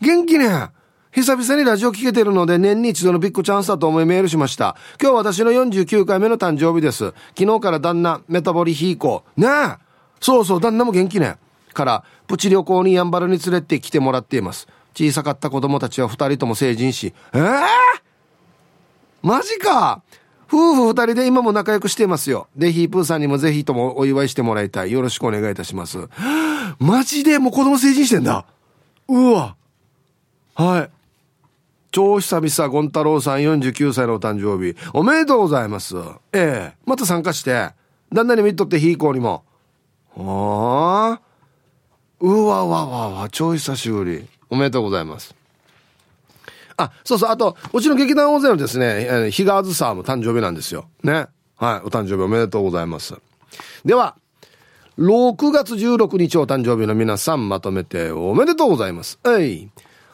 [0.00, 0.70] 元気ね。
[1.12, 4.76] 久々にラジオ聞けてるので年に一度のビッグチャンスだと思いメールしました。
[5.00, 7.12] 今日私の49回目の誕生日です。
[7.36, 9.40] 昨日から旦那、メタボリヒーコー。
[9.40, 9.84] ねえ。
[10.20, 11.36] そうそう、旦那も元気ね。
[11.72, 14.68] から、プチ旅行にやんばるに連れて来てもらっています。
[14.94, 17.44] 小さかった子供たちは二人とも成人し、ええー、
[19.22, 20.02] マジか
[20.46, 22.46] 夫婦二人で今も仲良くしていますよ。
[22.56, 24.92] で、ヒープーさんにもぜひともお祝いしてもらいたい。
[24.92, 25.98] よろしくお願いいたします。
[26.78, 28.46] マジでもう子供成人してんだ。
[29.08, 29.56] うわ。
[30.54, 30.99] はい。
[31.90, 34.76] 超久々、ゴン太郎さん49歳のお誕生日。
[34.92, 35.96] おめでとうございます。
[36.32, 37.70] ええまた参加して、
[38.12, 39.44] 旦那に見とってヒーコーにも。
[40.16, 41.20] はあ？
[42.20, 44.26] うわわわわ、超久しぶり。
[44.50, 45.34] おめでとうございます。
[46.76, 50.86] あ、そうそう、あと、うちの劇団大勢のですね、日川ずさんも誕生日なんですよ。
[51.02, 51.26] ね。
[51.56, 53.14] はい、お誕生日おめでとうございます。
[53.84, 54.16] では、
[54.98, 59.18] 6月16日お誕生日の皆さんまとめておめでとうございます。
[59.26, 59.70] えい。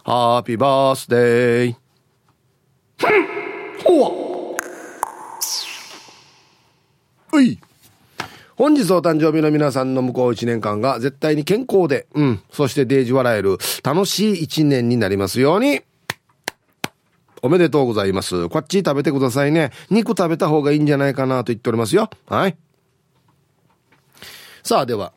[0.07, 1.77] ハッピーバースデー。
[3.83, 4.11] ほわ。
[7.33, 7.59] うい。
[8.55, 15.83] 本日お誕生日の皆さんの向こう1年間が絶対に健康で、うん、そしてデージ笑える楽しい1年になりますように。
[17.43, 18.49] おめでとうございます。
[18.49, 19.73] こっち食べてくださいね。
[19.91, 22.11] 肉食べた方がいいんじゃないかなと言っておりますよ。
[22.29, 22.57] はい。
[24.63, 25.13] さあ、では、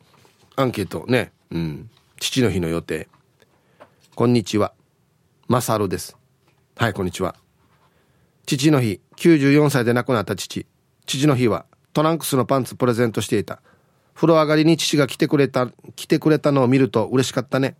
[0.56, 1.30] アンケートね。
[1.52, 1.90] うん。
[2.18, 3.06] 父の日の予定。
[4.16, 4.74] こんにちは。
[5.50, 6.16] マサルです。
[6.76, 7.34] はい、こんにちは。
[8.46, 10.64] 父の日、94歳で亡くなった父。
[11.06, 13.60] 父の日は、トランクスのパンツプレゼントしていた。
[14.14, 17.74] 風呂上がりに父が来てくれた、来てくれたのを見ると嬉しかったね。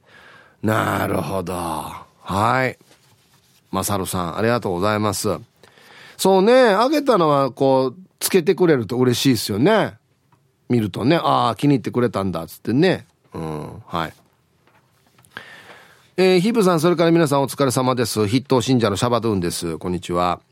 [0.65, 1.55] なるほど。
[1.55, 2.77] はい。
[3.71, 5.29] まさるさん、ありがとうございます。
[6.17, 9.95] そうね、あげたのは、こう、つけてくれると嬉しいですよね。
[10.69, 13.07] 見るとね、ああ、気に入ってくれたんだ、つってね。
[13.33, 14.13] うん、はい。
[16.23, 18.27] えー、ヒープさん、それから皆さんお疲れ様です。
[18.27, 19.79] 筆頭信者のシャバドゥーンです。
[19.79, 20.43] こんにちは。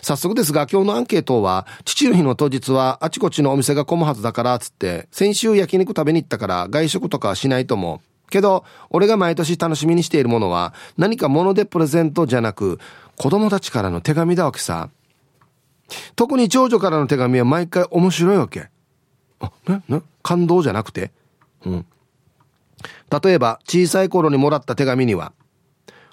[0.00, 8.30] 早速ですが、今日のアンケートは、父の日の当日は、あちこちのお店が混むはずだから、つって、先週焼肉食べに行ったから、外食とかはしないと思う。
[8.30, 12.80] けど、俺が毎年楽しみにしているものは、何か物でプレゼントじゃなく、
[13.18, 14.88] 子供たちからの手紙だわけさ。
[16.16, 18.70] 特に長女からの手紙は毎回面白いわけ。
[19.40, 21.10] あ、ね、ね、感動じゃなくて
[21.66, 21.86] うん。
[23.22, 25.32] 例えば、小さい頃にもらった手紙には、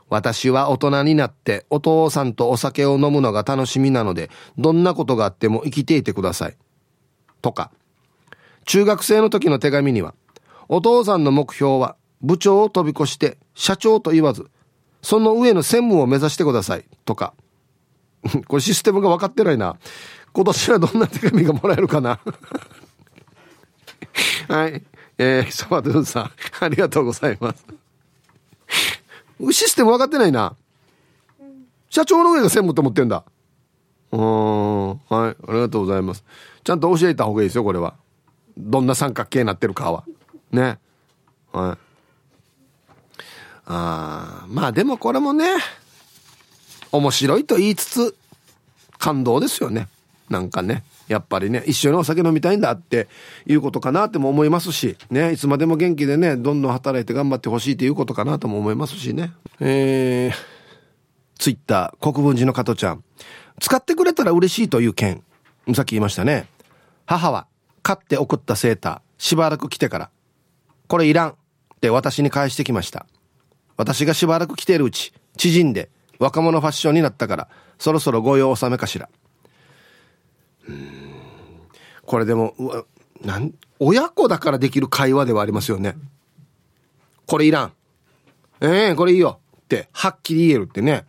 [0.09, 6.57] 私は大人になってお父さんとお酒を飲むのが楽しみなので、どんなことがあっても生きていてください。
[7.41, 7.71] とか、
[8.65, 10.13] 中学生の時の手紙には、
[10.67, 14.49] お父さんの目標は部長を飛び越して社長と言わず、
[15.01, 16.85] その上の専務を目指してください。
[17.05, 17.33] とか。
[18.47, 19.77] これシステムが分かってないな。
[20.33, 22.19] 今年はどんな手紙がもらえるかな。
[24.49, 24.83] はい。
[25.17, 26.31] えー、サバドゥンさん、
[26.63, 27.65] ありがとうございます。
[29.51, 30.55] システム分かってないな。
[31.89, 33.23] 社長の上が専務と思ってんだ。
[34.11, 34.89] うん。
[34.89, 34.99] はい。
[35.09, 36.23] ありがとうございます。
[36.63, 37.95] ちゃんと教えた方がいいですよ、これは。
[38.57, 40.03] どんな三角形になってるかは。
[40.51, 40.79] ね。
[41.51, 41.77] はい。
[43.67, 45.45] あまあでもこれもね、
[46.91, 48.15] 面白いと言いつつ、
[48.97, 49.87] 感動ですよね。
[50.29, 50.83] なんかね。
[51.07, 53.07] やっぱりね、一緒にお酒飲みたいんだって
[53.45, 59.31] いうことかなっても思いますし、ね、いつまでも元気でね、どんどん働いて頑張ってほしいということかなとも思いますしね。
[59.59, 60.33] えー、
[61.37, 63.03] ツイッター、国分寺の加トちゃん。
[63.59, 65.23] 使ってくれたら嬉しいという件。
[65.73, 66.47] さっき言いましたね。
[67.05, 67.47] 母は、
[67.83, 70.09] 買って送ったセーター、しばらく来てから、
[70.87, 71.35] これいらんっ
[71.81, 73.05] て私に返してきました。
[73.77, 75.89] 私がしばらく来ているうち、縮んで
[76.19, 79.09] 若者ファッションになったから、そろそろご用納めかしら。
[82.05, 82.85] これでも、うわ、
[83.23, 85.95] なん、親子だからできる会話ではありますよね。
[87.25, 87.73] これいらん。
[88.61, 89.39] ええー、これいいよ。
[89.63, 91.05] って、はっきり言えるってね。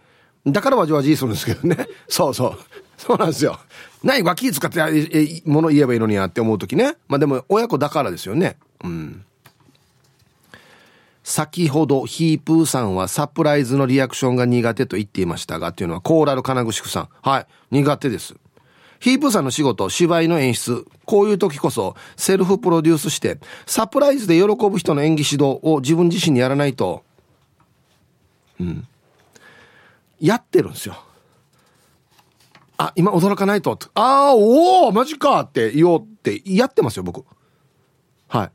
[0.47, 1.89] だからわじわじするんですけどね。
[2.09, 2.59] そうそう。
[2.97, 3.59] そうなんですよ。
[4.03, 6.97] 何脇使ってえ、物言えばいいのにやって思う時ね。
[7.09, 8.57] まあでも、親子だからですよね。
[8.83, 9.25] うん。
[11.23, 17.09] 先ほどヒープーさんはサプライズのリアクションが苦手と言っていましたがっていうのはコーラル金具宿さん。
[17.21, 17.47] はい。
[17.73, 18.37] 苦手です。
[19.07, 27.05] ヒープさんの仕事、芝居の演出、こういう時こそセルフプロデュースして、サプライズで喜ぶ人の演技指導を自分自身にやらないと、
[28.59, 28.85] うん。
[30.19, 30.97] やってるんですよ。
[32.79, 33.79] あ、今驚かないと。
[33.95, 37.25] ああ、おおマジかって言おうってやってますよ、僕。
[38.27, 38.51] はい。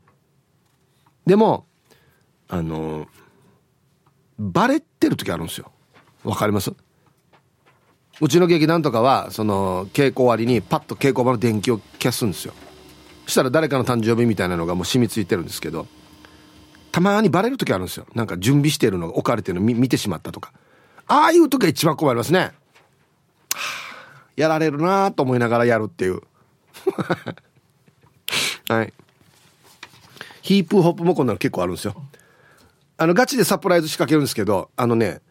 [1.24, 1.64] でも、
[2.48, 3.08] あの
[4.38, 5.72] バレてる時あるんですよ
[6.24, 6.74] わかります？
[8.22, 12.54] うちの劇団とかはその稽古終わりにパッと稽古場の電気を消すんですよ。
[13.26, 15.88] したら誰かの誕生日みたいなのがもう染みついてるんですけど
[16.92, 18.06] たまにバレる時あるんですよ。
[18.14, 20.52] なんか準備してるのが置かれてるの見てしまったとか。
[21.08, 22.52] ああいう時が一番困りますね、はあ、
[24.36, 26.20] やられるなと思いながらやるっていう。
[28.70, 28.92] はい。
[30.42, 31.96] ヒープホップもこんなの結構あるんですよ。
[32.98, 35.22] あの、ガチでサプライズ仕掛けるんですけど、あのね、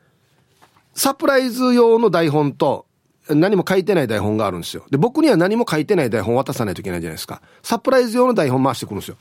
[0.94, 2.86] サプライズ用の台本と、
[3.30, 4.84] 何も書いてない台本があるんですよ。
[4.90, 7.42] で、僕には何も書いてない台本渡さないといけないじゃないですか。
[7.64, 9.16] サプライズ用の台本回してくるんですよ。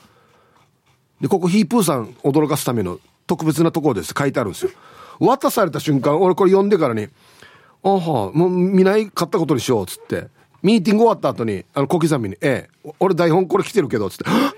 [1.21, 4.71] で、ここヒープーさん驚かすための特別なところです書いてあるんですよ。
[5.21, 7.09] 渡された瞬間、俺これ読んでからに、
[7.83, 10.29] あは、もう見ないかったことにしよう、つって。
[10.63, 14.55] ミーティング終わった後に、あの、小刻みに、ええ、俺台本これ来てるけど、つって、 は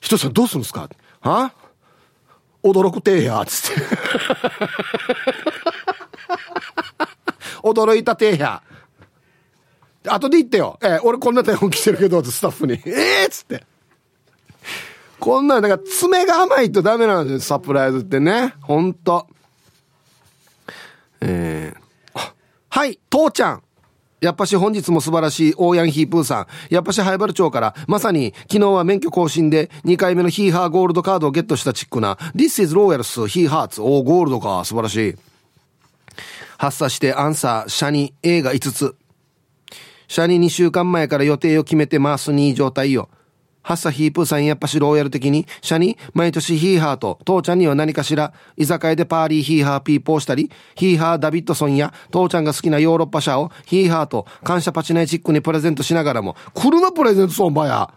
[0.00, 0.88] 人さんどうするんですか？
[1.20, 1.52] は？
[2.62, 3.80] 驚くてえやつって
[7.62, 8.62] 驚いたてや。
[10.06, 10.78] 後で言ってよ。
[10.82, 12.74] えー、俺こんな台本来てるけど、スタッフに。
[12.86, 13.64] ええー、っつって。
[15.18, 18.54] こんなん、か爪が甘いとダメなんですよ、サプライズってね。
[18.60, 19.26] ほんと。
[21.20, 22.32] えー、
[22.68, 23.62] はい、父ちゃん。
[24.20, 26.74] やっぱし本日も素晴らしい大ヤンヒープーさん。
[26.74, 33.80] やっぱしハイバル町から、まさに昨日は免許更新で2回目のヒーハーゴールドカードをゲットしたチックな This is Royals ヒーハーツ。
[33.80, 34.64] おー、ゴールドか。
[34.64, 35.27] 素晴らしい。
[36.58, 38.96] 発作してアンサー、シャニ、映画5つ。
[40.08, 43.08] シャニ2週間前から予定を決めて回す2状態よ。
[43.62, 57.94] ハッサヒープーさんやっぱしローヤル的に、シャニ、毎年ヒーハーと、父ちゃんには何かしら、居酒屋でパーリーヒーハーピーポーしたり、ヒーハーダビッドソンや、父ちゃんが好きなヨーロッパ車を、ヒーハーと、感謝パチナイチックにプレゼントしながらも、車プレゼントソンバや。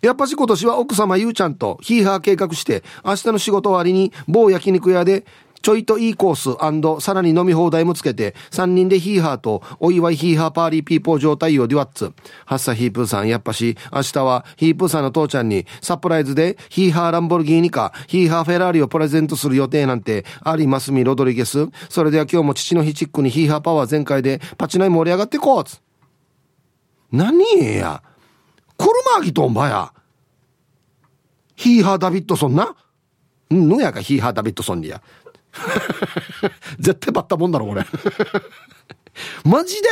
[0.00, 5.24] やっぱし今年は奥様ゆうちゃんとヒーハー計画して、明日の仕事終わりに某焼肉屋で
[5.60, 12.12] ちょいといいコースさらに飲み放題もつけて、3人でヒーハーとお祝いヒーハーパーリーピーポー状態をデュワッツ。
[12.46, 21.68] ハッサヒープーさん、やっぱし、明日はヒープーさんの父ちゃんにサプライズでヒーハーランボルギーニかヒーハーフェラーリをプレゼントする予定なんてありますみロドリゲス。
[21.88, 25.80] それでは今日も父の日チックにヒーハーパワー全開でパチナイ盛り上がってこうつ。
[27.10, 27.42] 何
[27.76, 28.02] や。
[28.76, 29.92] 車ぎとんばや。
[31.56, 32.76] ヒーハーダビッドソンな。
[33.52, 35.02] んのやかヒーハーダビッドソンにや。
[36.78, 37.84] 絶対バッタもんだろ、これ。
[39.44, 39.88] マジで？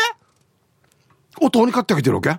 [1.40, 2.38] 音に買ってあげてるわけ？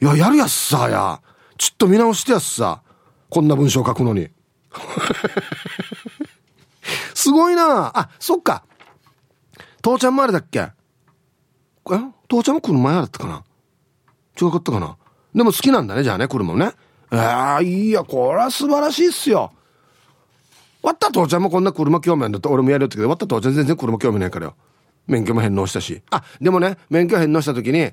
[0.00, 1.20] いや、やるやっさや。
[1.56, 2.82] ちょっと見直してやっさ。
[3.30, 4.28] こんな文章書くのに。
[7.14, 8.64] すごいなあ、そっか。
[9.80, 10.58] 父ちゃんもあれだっけ？
[10.60, 10.72] え？
[12.28, 13.44] 父ちゃんも車前だったかな？
[14.40, 14.96] 違かったかな？
[15.34, 16.72] でも好きなんだね、じゃあね、車もね。
[17.10, 19.52] えー、いや、これは素晴らしいっすよ。
[20.82, 24.56] わった父ちゃんもこんな車興味あるんだって俺もやるってけど、わった父ちゃん全然車興味ないからよ。
[25.06, 26.02] 免許も返納したし。
[26.10, 27.92] あ、でもね、免許返納した時に、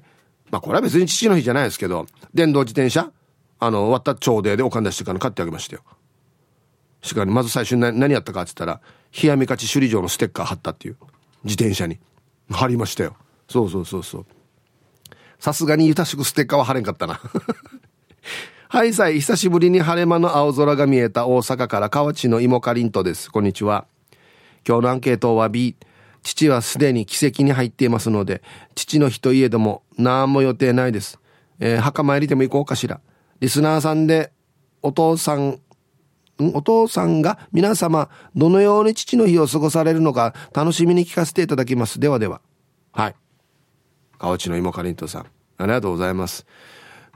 [0.52, 3.12] まあこれは別に父の日じゃないですけど、電動自転車
[3.60, 5.84] あの、わった朝礼でお金出してから買ってあげましたよ。
[7.02, 8.82] しかに、まず最初に何やったかって言ったら、
[9.22, 10.98] 冷やみ勝ち首里城のステッカー貼ったっていう。
[11.44, 12.00] 自転車に。
[12.52, 13.16] 貼りましたよ。
[13.48, 14.26] そうそうそうそう。
[15.40, 17.20] さすがにゆたしくステッカーは貼れんかったな。
[18.72, 23.32] はいさい、久しぶりに晴れ間の青空が見えた大阪から河内の芋かりんとです。
[23.32, 23.88] こんにちは。
[24.64, 25.76] 今日のアンケートは B。
[26.22, 28.44] 父はすでに奇跡に入っていますので、
[28.76, 31.20] 父の日といえども何も予定ないです。
[31.60, 33.02] えー、墓参りでも行こうかしら。
[33.40, 34.32] リスナーさんで、
[34.84, 35.60] お父さん、ん？
[36.54, 42.00] お父さんが皆様、どのように父の日を過ごされるのか楽しみに聞かせていただきます。
[42.00, 42.40] ではでは。
[42.92, 43.16] はい。
[44.20, 45.26] 河内の芋かりんとさん。
[45.58, 46.46] ありがとうございます。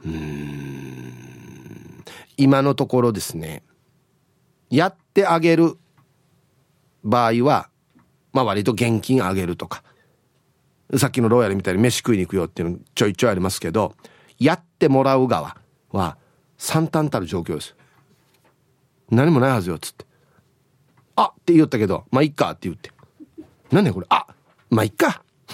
[0.05, 2.03] うーん。
[2.37, 3.63] 今のところですね、
[4.69, 5.77] やってあげる
[7.03, 7.69] 場合は、
[8.31, 9.83] まあ割と現金あげるとか、
[10.97, 13.95] さっきのローヤルみたいに飯食いに行くよっていうのちょいちょいありますけど、
[14.39, 15.57] やってもらう側
[15.91, 16.17] は
[16.57, 17.75] 惨憺たる状況です。
[19.09, 20.05] 何もないはずよ、っつって。
[21.15, 22.91] あっって言ったけど、まあいっかって言って。
[23.71, 24.27] なんでこれあ
[24.69, 25.23] まあいっか。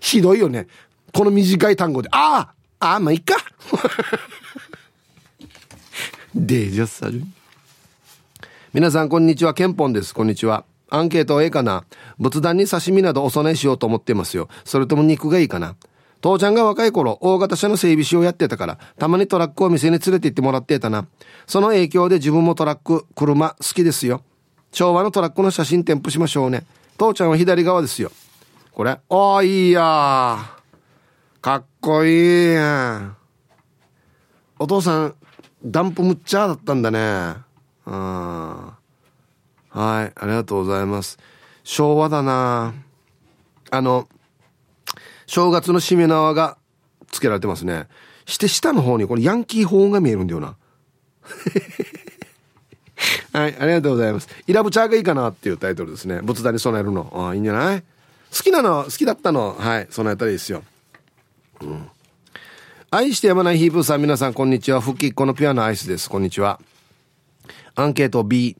[0.00, 0.66] ひどいよね。
[1.12, 3.36] この短い単語で、ああああ、まあ、いっか。
[6.34, 7.22] デージャスサル。
[8.72, 9.52] 皆さん、こんにちは。
[9.52, 10.14] ケンポンです。
[10.14, 10.64] こんにちは。
[10.88, 11.84] アンケートはええかな
[12.18, 14.48] 仏壇に刺身などお供えしようと思ってますよ。
[14.64, 15.76] それとも肉がいいかな
[16.22, 21.06] 父ちゃんが若い頃、大型車の整備士をやってたから、たまにトラックを店に連れて行ってもらってたな。
[21.46, 24.22] その影響で自分もトラック、車、好きですよ。
[24.72, 26.64] 昭和のトラックの写真添付しましょうね。
[26.96, 28.10] 父ちゃんは左側ですよ。
[28.72, 28.92] これ。
[28.92, 30.61] ああ、いいや
[31.42, 33.16] かっこいいや
[34.60, 35.14] お父さん
[35.64, 36.98] ダンプむっちゃだったんだね。
[37.84, 38.76] うんはい
[39.74, 41.18] ありがとうございます。
[41.64, 42.72] 昭和だな。
[43.70, 44.08] あの
[45.26, 46.58] 正月のしめ縄が
[47.10, 47.88] 付けられてますね。
[48.24, 50.54] して下の方にこれヤンキーホーンが見えるんだよな。
[53.32, 54.28] はいありがとうございます。
[54.46, 56.20] イラブチャーがいいかなっていうタイトルですね。
[56.22, 57.12] 仏壇に備えるの。
[57.16, 57.82] ああいいんじゃない？
[57.82, 57.86] 好
[58.44, 59.56] きなの好きだったの。
[59.58, 60.62] はい備えたらいいですよ。
[61.64, 61.88] うん。
[62.90, 64.80] 愛してやまないヒープーさん、皆さん、こんにちは。
[64.80, 66.10] 復帰っ子のピュアなアイスです。
[66.10, 66.60] こんにちは。
[67.74, 68.56] アンケート B。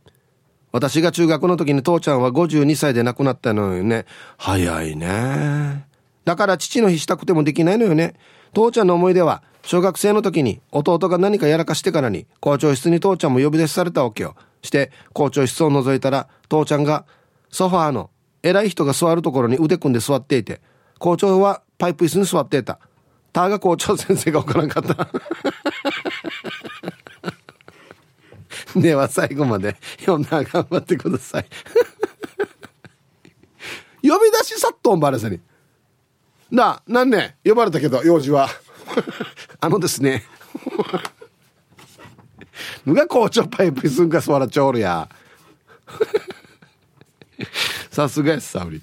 [0.72, 4.06] 私が中学の時に父ちゃんは52歳で亡くなったのよね。
[4.38, 5.86] 早いね。
[6.24, 8.14] だから父の日したくてもできないのよね。
[8.54, 14.34] 父ちゃんの思い出は、小学生の時に弟が何かやらかしてからに校長室に父ちゃんも呼び出しされたわけよ。
[14.62, 17.04] して校長室を覗いたら父ちゃんが
[17.50, 18.10] ソファーの
[18.42, 20.60] 偉い人が座るところに腕組んで座っていて
[20.98, 22.78] 校長はパイプ椅子に座っていた。
[23.32, 25.08] ターが校長先生が分からんかった
[28.80, 31.46] では最後まで読んだら頑張ってください
[34.02, 35.40] 呼び出しさっとんばれさに。
[36.50, 38.48] なあ、なんね、呼ばれたけど、用事は。
[39.60, 40.24] あのですね。
[42.84, 45.08] ぬが校長パイプすんかすわらちょおるや。
[47.90, 48.82] さすがやすさうり。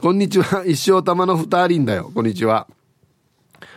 [0.00, 0.64] こんにちは。
[0.64, 2.10] 一生玉の二人だよ。
[2.14, 2.66] こんにちは。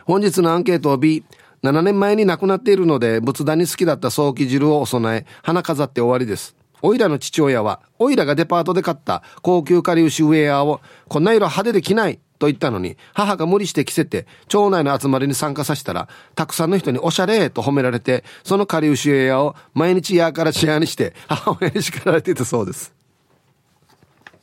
[0.06, 1.24] 本日のアンケートを B。
[1.64, 6.58] 7年前に亡くなっているので、仏壇に好きだった早期汁をお供え、花飾って終わりです。
[6.82, 22.94] おいらの父親は、おいらがデパートで買った高級カリウシウェアを、こんな色派手で着ないと言ったのに、母が無理して着せて、町内の集まりに参加させたら、たくさんの人におしゃれと褒められて、そのカリウシウェアを毎日やからチアにして、母親に叱られていたそうです。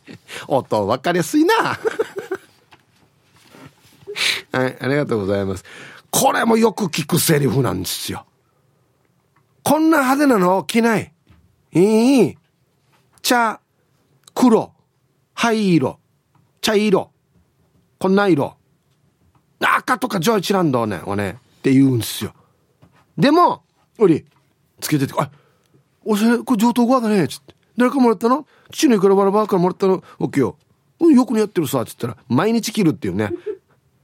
[0.49, 1.79] 音分かりやすいな。
[4.53, 5.65] はい、ありがとうございます。
[6.11, 8.27] これもよく聞くセリフなんですよ。
[9.63, 11.13] こんな派手なの着ない。
[11.73, 12.39] いい。
[13.23, 13.61] 茶、
[14.35, 14.73] 黒、
[15.35, 16.01] 灰色、
[16.61, 17.13] 茶色、
[17.99, 18.57] こんな色。
[19.61, 22.33] 赤とかジョイチランドね、おね、って言うんですよ。
[23.17, 23.63] でも、
[23.99, 24.25] おり、
[24.81, 25.31] つけてて、あ、
[26.03, 27.55] おしゃれ、これ上等語だね、つって。
[27.77, 28.47] 誰かもらったの？
[28.73, 30.57] 父のいくらバラバラからもらったのオッケーよ。
[30.99, 33.33] よく似合ってるさ、つったら、毎日着るっていうね。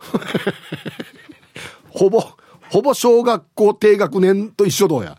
[1.91, 2.23] ほぼ、
[2.71, 5.19] ほぼ小学校低学年と一緒どうや。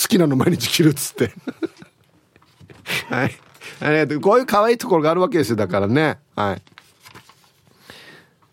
[0.00, 1.32] 好きなの毎日着るっつって。
[3.08, 3.36] はい。
[3.80, 4.20] ありがとう。
[4.20, 5.56] こういう可愛いところがあるわけですよ。
[5.56, 6.18] だからね。
[6.34, 6.62] はい。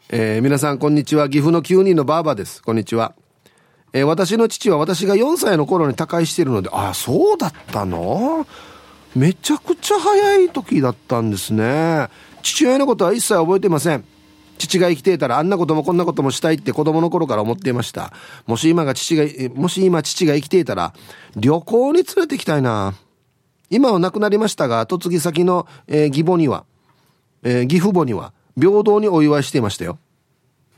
[0.09, 1.29] えー、皆さん、こんにちは。
[1.29, 2.61] 岐阜の9人のバーバです。
[2.61, 3.13] こんにちは。
[3.93, 8.47] えー、私の父は私が4歳の頃に他界しているので、ああ、そうだったの？
[9.15, 12.07] めちゃくちゃ早い時だったんですね。
[12.41, 14.03] 父親のことは一切覚えてません。
[14.57, 18.13] 父が生きていたらあんなこともこんなこともしたいって子供の頃から思っていました。
[18.45, 19.25] もし今が父が、
[19.55, 20.93] もし今父が生きていたら
[21.35, 22.93] 旅行に連れてきたいな。
[23.69, 26.65] 今は亡くなりましたが、嫁ぎ先の、えー、義母には、
[27.41, 29.97] えー、義父母には平等にお祝いしていましたよ。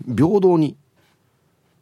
[0.06, 0.76] 平等に。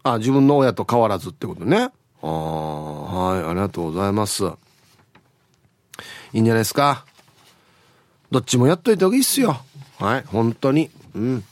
[0.03, 1.89] あ、自分の親と変わらずってことね。
[2.21, 4.45] あはい、ありがとうございます。
[6.33, 7.05] いいんじゃないですか。
[8.31, 9.57] どっちもやっといた方がいいっすよ。
[9.99, 10.89] はい、本当に。
[11.15, 11.43] うん。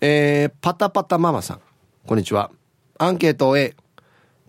[0.00, 1.60] えー、パタパタママさん。
[2.06, 2.52] こんにちは。
[2.98, 3.74] アンケート A。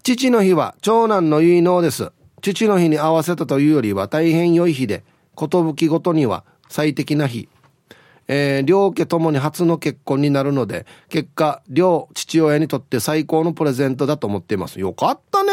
[0.04, 2.12] 父の日は長男の結納です。
[2.44, 5.04] 父の日に合わせたというよりは大変良い日で、
[5.36, 7.50] 寿ごとには最適な日。
[8.28, 14.80] えー、両家ともに初の結婚になるので、結果、両父親にとって最高のプレゼントだと思っています。
[14.80, 15.52] よかったね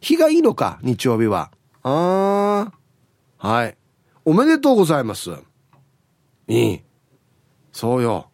[0.00, 1.52] 日がいいのか、日曜日は。
[1.84, 3.46] あー。
[3.46, 3.76] はい。
[4.24, 5.30] おめでとうございます。
[6.48, 6.80] いい。
[7.70, 8.28] そうよ。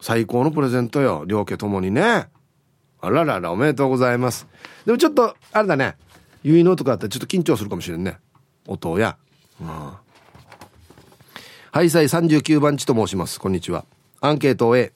[0.00, 1.24] 最高のプレゼントよ。
[1.26, 2.28] 両家ともにね。
[3.02, 4.46] あららら、おめでとうございます。
[4.84, 5.96] でもちょっと、あれだね。
[6.42, 8.18] 結納とかあったらちょっと緊張するかもしれんね。
[8.66, 9.16] 音や。
[9.60, 9.92] うん。
[11.72, 13.38] ハイサイ39番地と申します。
[13.40, 13.84] こんにちは。
[14.20, 14.92] アンケートを A。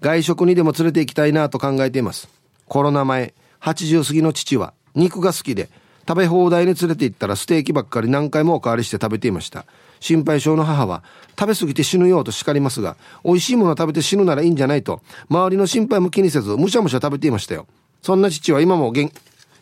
[0.00, 2.28] 外食にでも連れて行きたいなと考えています。
[2.66, 5.68] コロナ前、80過ぎの父は肉が好きで、
[6.08, 9.64] 食べ放題に連れて行ったらステーキばっかり何回もおかわりして食べていました。
[10.02, 11.02] 心配性の母は
[11.38, 15.00] 食べ過ぎて死ぬようと叱りますが美味しいもの食べて死ぬならいいんじゃないと
[15.30, 17.66] 周りの心配も気にせずむしゃむしゃ食べていましたよ
[18.02, 19.10] そんな父は今も元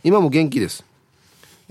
[0.02, 0.84] 今も元気です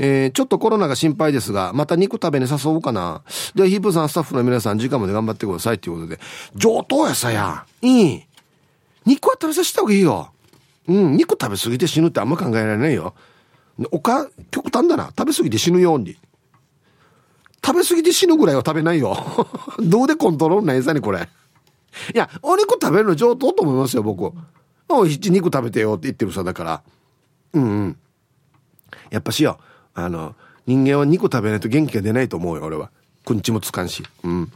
[0.01, 3.21] えー、ちょっとコロナが心配ですが、また肉食べに誘おうかな。
[3.53, 6.21] では、ヒープさんスタッフの皆さん、時間まで頑張ってくださいっていうことで。
[6.55, 7.65] 上等やさや。
[7.81, 8.23] いい。
[9.05, 10.31] 肉は食べさせた方がいいよ。
[10.87, 13.13] うん、肉食べ過ぎて死ぬってあんま考えられないよ。
[13.91, 15.07] おか、極端だな。
[15.07, 16.17] 食べ過ぎて死ぬように。
[17.65, 19.17] 食べ過ぎて死ぬぐらいは食べないよ。
[19.79, 21.29] どうでコントロールないさにこれ。
[22.13, 24.31] いや、お肉食べるの上等と思いますよ、僕。
[24.89, 26.81] おい、肉食べてよって言ってるさ、だから。
[27.53, 27.97] うんうん。
[29.11, 29.59] やっぱしよ、
[29.93, 32.91] あの、人間は肉食べないと元気が出ないと思うよ、俺は。
[33.25, 34.03] くんちもつかんし。
[34.23, 34.51] うん。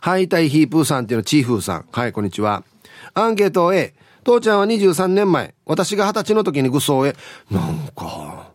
[0.00, 1.86] はい、タイヒープーさんっていうのはチーフーさん。
[1.90, 2.64] はい、こんにちは。
[3.14, 3.94] アンケート A。
[4.26, 7.14] 父ちゃんは23年前、私が20歳の時に愚装へ。
[7.48, 8.50] なんか、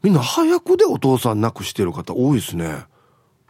[0.00, 2.84] みんな早くでお父さん亡くしてる方多いですね。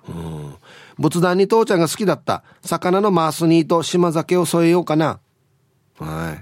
[0.08, 0.54] うん。
[0.98, 5.20] 仏壇に父ちゃんが好きだった魚のマースニーと島酒を添えようかな。
[5.98, 6.38] は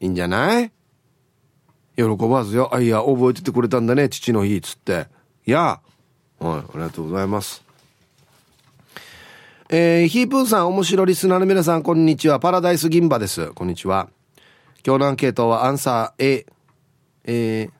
[0.00, 0.04] い。
[0.04, 0.70] いいんじゃない？
[1.96, 2.72] 喜ばずよ。
[2.72, 5.08] あ、いや、覚えててくれたんだね、父の日、つって。
[5.46, 5.80] いや、
[6.38, 7.61] はい、ありがとうございます。
[9.74, 12.38] えー、ヒープーさん、面白リスナーの皆さん、こんにちは。
[12.38, 13.52] パラダイス銀馬です。
[13.54, 14.10] こんにちは。
[14.86, 16.46] 今日のアンケートはアンサー A。
[17.24, 17.72] えー、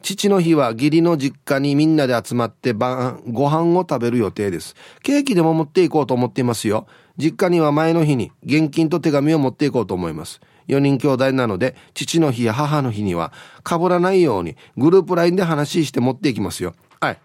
[0.00, 4.76] 父の日は義理の実家にみんなで集まって晩ご飯を食べる予定です。
[5.02, 6.86] ケーキでも持っていこうと思っていますよ。
[7.18, 10.40] 実家には前の日に現金と手紙を持っていこうと思います。
[10.68, 13.32] 4人兄弟なので、父の日や母の日には
[13.68, 16.76] 被らないようにグループ LINE で話して持っていきますよ。
[17.00, 17.18] はい。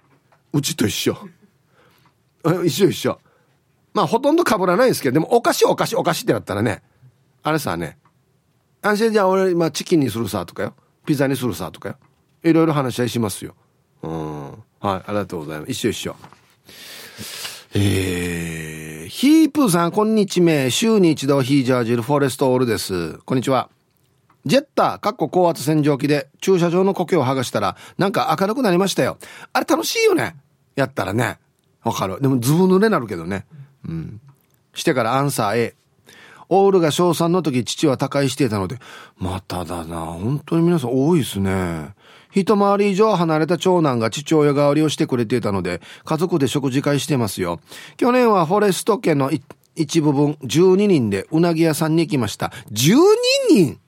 [0.54, 1.16] うちと一緒。
[2.66, 3.20] 一緒一緒。
[4.00, 6.82] まあほとんど被らないんですけど、でもお菓子お菓子お菓子ってなったらね、
[7.44, 7.98] あれさね、
[8.82, 10.74] 安心じゃあ俺今チキンにするさとかよ。
[11.06, 11.96] ピザにするさとかよ。
[12.44, 13.56] いろいろ話し合いしますよ。
[14.04, 14.52] うん。
[14.52, 15.72] はい、ありがとうございます。
[15.72, 16.16] 一緒一緒。
[17.76, 20.72] えー、ヒープーさん、こんにちは。
[20.72, 23.18] 週に一度ヒージャージルフォレストオールです。
[23.26, 23.70] こんにちは。
[24.46, 29.18] ジェッター、かっこ高圧洗浄機で駐車場の苔を剥がしたら、なんか明るくなりましたよ。
[29.52, 30.38] あれ楽しいよね。
[30.78, 31.38] やったらね。
[31.84, 32.22] わかる。
[32.22, 33.46] でもずぶ濡れなるけどね。
[33.88, 34.22] うん。
[34.74, 35.76] してからアンサー A。
[36.52, 38.80] オールが小3の時父は他界していたので、
[39.18, 39.98] まただな。
[39.98, 41.94] 本当に皆さん多いですね。
[42.34, 47.60] 一回り以上離れた長男が父親代わりをしてくれていたので、家族で食事会してますよ。
[47.98, 49.32] 去年はフォレスト家の
[49.76, 52.52] 一部分12人でうなぎ屋さんに行きました。
[52.72, 52.98] 12
[53.52, 53.80] 人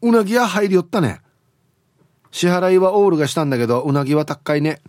[0.00, 1.20] うなぎ屋入りよったね。
[2.30, 4.80] 支払いはオールがしたんだけど、うなぎは高いね。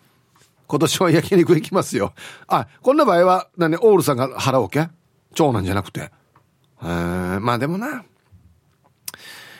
[0.67, 2.13] 今年は焼肉行きますよ。
[2.47, 4.89] あ、こんな場合は、何、オールさんが払おうけ？
[5.33, 6.11] 長男じゃなくて。
[6.81, 8.03] えー、まあでもな。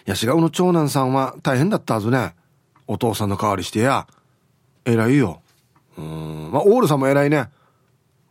[0.05, 2.35] ヤシガオの長男さんは大変だったはずね。
[2.87, 4.07] お父さんの代わりしてや。
[4.85, 5.41] 偉いよ。
[5.97, 6.49] うん。
[6.51, 7.49] まあ、オールさんも偉いね。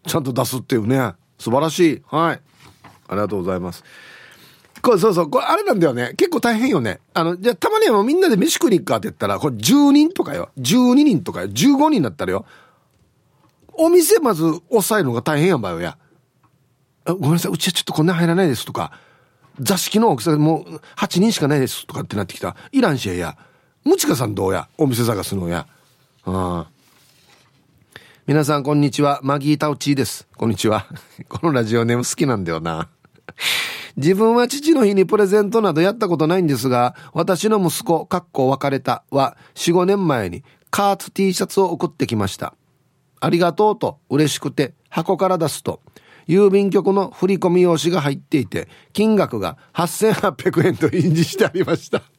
[0.07, 1.15] ちゃんと出すっていうね。
[1.39, 2.03] 素晴らしい。
[2.07, 2.41] はい。
[3.09, 3.83] ありがとうございます。
[4.83, 6.13] これそうそう、これあれなんだよね。
[6.17, 7.01] 結構大変よね。
[7.15, 10.51] あの、じゃたまにはもうみんなで飯食いに行くかって言ったら、これ10人とかよ。
[10.59, 11.49] 12人とかよ。
[11.49, 12.45] 15人だったらよ。
[13.77, 15.99] お店まず抑えるのが大変やんばよや。
[17.07, 18.93] ごめんなさい、うちはちょっとこんな入らないですとか、
[19.61, 22.57] 座敷の大きさもう8人しかないですとかってなってきた。
[22.73, 23.37] いらんしやや。
[23.85, 24.69] むちかさんどうや？
[24.79, 25.67] お店探すのや。
[26.25, 26.71] ああ。
[28.27, 29.21] 皆さんこんにちは。
[29.23, 30.27] マギータウチーです。
[30.37, 30.87] こんにちは。
[31.29, 32.89] このラジオネーム好きなんだよな。
[33.97, 42.55] 自分は父の日にプレゼントなどやったことないんですが、私の息子、かっこ別れたは4、5年前にカーツ T シャツを送ってきました。
[43.25, 45.81] ありがとうと嬉しくて箱から出すと、
[46.29, 52.03] 郵便局の振込用紙が入っていて、金額が8800円と印字してありました。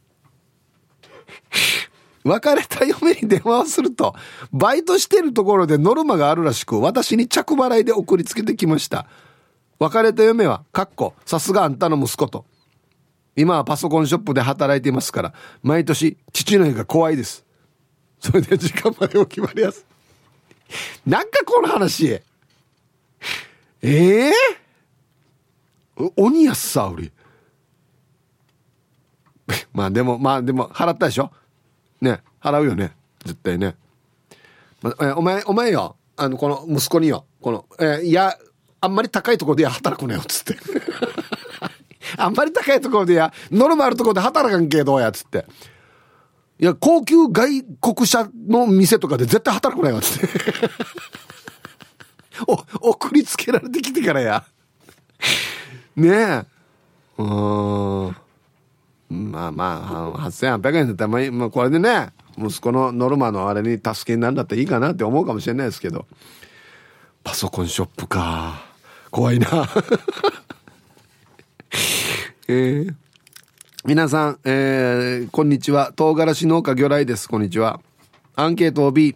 [2.24, 4.16] 別れた嫁に電話をすると、
[4.52, 9.08] バイトしてるところでノルマがあるらしく、私に着払いで送りつけてきました。
[9.80, 12.46] 別れた嫁は、かっこ、さすがあんたの息子と。
[13.36, 17.46] 今はパソコンショップで働いていますから、毎年、父の日が怖いです。
[18.20, 19.86] それで時間までお決まりやす。
[21.06, 22.08] なんかこの話。
[22.08, 22.22] え
[23.82, 27.12] えー、鬼やっさ、俺。
[29.74, 31.32] まあでも、まあでも、払ったでしょ？
[32.02, 32.96] ね、払うよね。
[33.24, 33.76] 絶対ね。
[34.82, 38.38] まえお前、お前よ、あの、この息子によ、この、えいや、
[38.82, 40.58] あんまり高いところで働くなよ、つって。
[42.18, 45.46] あんまり高いところでや、ノルマあるところで働かんけどや、つって。
[46.60, 50.30] いや、高級外国車の店とかで絶対働くなよ、つって。
[52.82, 54.46] お、送りつけられてきてからや。
[55.96, 56.46] ねえ。
[57.18, 58.16] うん。
[59.10, 66.06] まあまあ、8800円だったら、まあ、これでね、息子のノルマのあれに助けになるんだったらいいかなって思うかもしれないですけど。
[67.24, 68.62] パソコンショップか。
[69.12, 69.48] 怖いな
[72.48, 72.94] えー、
[73.88, 75.94] 皆さん、えー、こんにちは。
[75.96, 77.30] 唐辛子農家魚雷です。
[77.30, 77.80] こんにちは。
[78.36, 79.16] アンケートを B。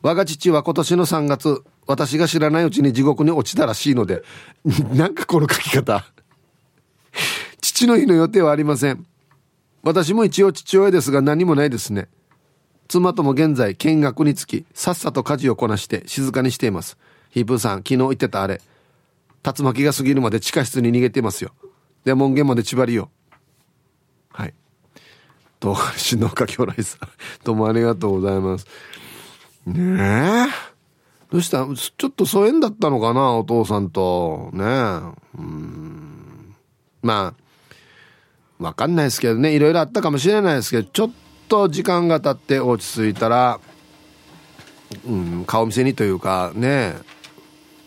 [0.00, 4.22] 我が父は今年の3月、私が知らないうちに地獄に落ちたらしいので、
[4.94, 6.04] なんかこの書き方。
[7.60, 9.04] 父の日の予定はありません。
[9.82, 12.06] 私も一応父親ですが何もないですね。
[12.86, 16.96] 妻とも現在見学につき、さっさと家事をこなして静かにしています。
[17.30, 18.60] ヒープーさん、昨日言ってたあれ。
[19.44, 21.50] 竜巻が過ぎるまで地下室に逃げてますよ。
[22.04, 23.10] で、門限まで縛りよ。
[24.40, 24.54] はい。
[25.60, 27.00] 東海市農家兄弟さん。
[27.44, 28.66] どうもありがとうございます。
[29.66, 30.46] ねえ。
[31.30, 31.66] どうした？
[31.74, 33.34] ちょっと疎遠だったのかな？
[33.34, 34.48] お父さんと。
[34.54, 34.66] ねえ。
[35.36, 36.54] うん。
[37.02, 37.34] ま
[38.58, 39.54] あ、わかんないですけどね。
[39.54, 41.10] いろいろあったかもしれないですけど、ちょっ
[41.48, 43.60] と時間が経って落ち着いたら、
[45.06, 46.94] うん、顔見せにというかね、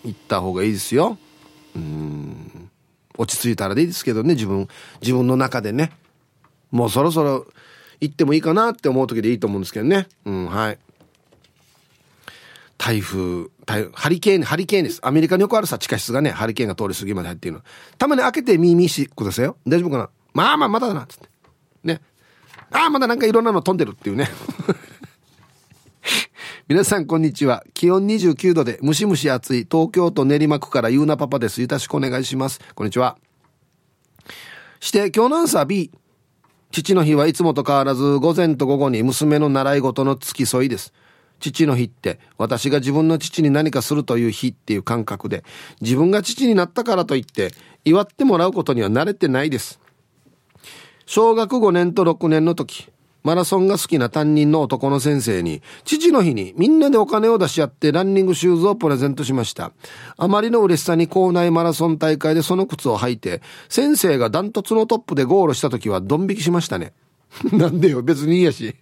[0.06, 1.18] 行った方がいいですよ。
[1.76, 2.70] うん
[3.18, 4.68] 落ち着いたらでいいですけどね自分
[5.01, 5.91] 自分の中でね
[6.74, 7.46] もうそろそろ
[8.02, 10.80] 行ってもいいかなって思う時でいいと思うんですけどねうんはい
[12.80, 17.64] 台風台風ハリケーンハリケーンですアメリカによくあるさ地下室がねハリケーンが通り過ぎまで入っているの
[17.98, 20.10] たまに開けて耳してくださいよ大丈夫かな？
[20.34, 21.16] まあまあまだだなって
[21.84, 22.02] ね
[22.72, 24.30] ああまだなんかいろんなの飛んでるっていうね
[26.68, 27.64] 皆さんこんにちは。
[27.74, 31.62] 気温29度でムシムシ暑い東京都練馬区からゆうなパパです。
[31.62, 32.62] よろしくお願いします。
[32.74, 33.18] こんにちは。
[34.80, 35.92] して、今日のアンサー B。
[36.74, 40.92] 父の日はいつもと変わらず午前と午後に娘の習い事の付き添いです。
[41.40, 45.44] 父の日って私が自分の父に何かするという日っていう感覚で
[45.82, 47.52] 自分が父になったからといって
[47.84, 49.82] 祝ってもらうことには慣れてないです
[51.06, 52.90] 小学5年と6年の時
[53.24, 59.72] マラソンが好きな担任の男の先生に、父の日にみんなでお金を出し合ってランニングシューズをプレゼントしました。
[60.18, 66.94] あまりの嬉しさに校内マラソン大会でその靴を履いて、先生がダントツのトップでゴールした時はドン引きしましたね。
[67.54, 68.76] なんでよ、別にいいやし。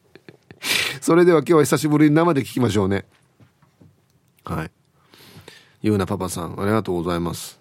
[1.02, 3.06] それでは今日は久しぶりに生で聞きましょうね。
[4.44, 4.72] はい。
[5.84, 7.60] ゆうなパパさん、ありがとうございます。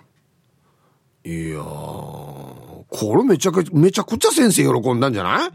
[1.24, 2.84] いやー、こ
[3.16, 5.50] れめちゃくちゃ、めちゃくちゃ先生喜んだんじゃない？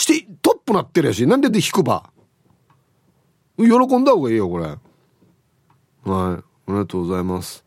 [0.00, 2.10] してトップなってるやしなんでで引くば？
[3.58, 4.64] 喜んだ方がいいよこれ。
[4.64, 4.78] はい。
[6.04, 7.64] ありがとうございます。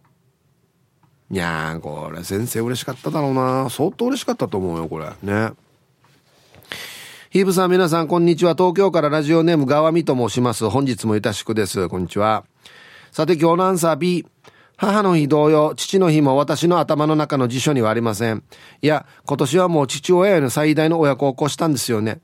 [1.31, 3.69] いやーこれ先生嬉しかっただろうな。
[3.69, 5.05] 相当嬉しかったと思うよこれ。
[5.21, 5.51] ね。
[7.29, 8.53] ヒーブさん皆さんこんにちは。
[8.53, 10.69] 東京からラジオネーム川見と申します。
[10.69, 11.89] 本日もいたしくです。
[11.89, 12.45] こんにちは。
[13.11, 14.25] さて今日のアンサー B
[14.83, 18.43] 母の日同様、父の日も私の頭の中の辞書にはありません。
[18.81, 22.19] いや、今年はもう父親への最大の親孝行したんですよね。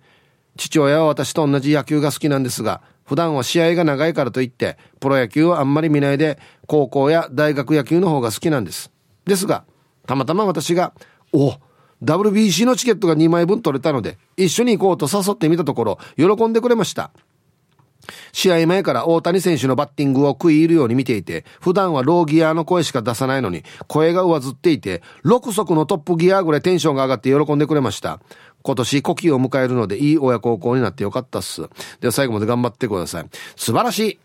[0.57, 6.37] 父親は私と同じ野球が好きなんですが、普段は試合が長いからといって、プロ野球はあんまり見ないで、
[6.67, 8.91] 高校や大学野球の方が好きなんです。
[9.23, 9.63] ですが、
[10.05, 10.93] たまたま私が、
[11.31, 11.53] お
[12.03, 17.11] WBC のチケットが2枚分取れたので、一緒に行こうと誘ってみたところ、喜んでくれました。
[18.31, 28.19] 試合前から大谷選手のバッティングを食い入るように見ていて、普段はローギアの声しか出さないのに、声が上ずっていて、6足のトップギアぐらいテンションが上がって喜んでくれました。
[28.61, 31.61] 今年古希を迎えるのでいい親孝行になってよかったっす。
[32.01, 33.25] では最後まで頑張ってください。
[33.55, 34.19] 素晴らしい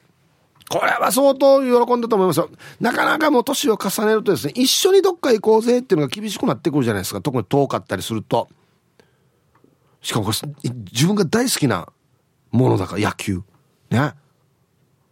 [0.70, 2.48] これは相当喜んだと思いますよ。
[2.80, 7.20] なかなかもう年を重ねるとですね、一緒にどっか行こうぜっていうのが厳しくなってくるじゃないですか。
[7.20, 8.48] 特に遠かったりすると。
[10.00, 11.88] しかもこれ、自分が大好きな
[12.50, 13.42] ものだから、野球。
[13.94, 14.14] ね。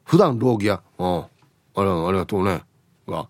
[0.04, 1.18] 普段ローギア、うん。
[1.20, 1.28] あ
[1.76, 2.62] りありがとうね。
[3.08, 3.28] が。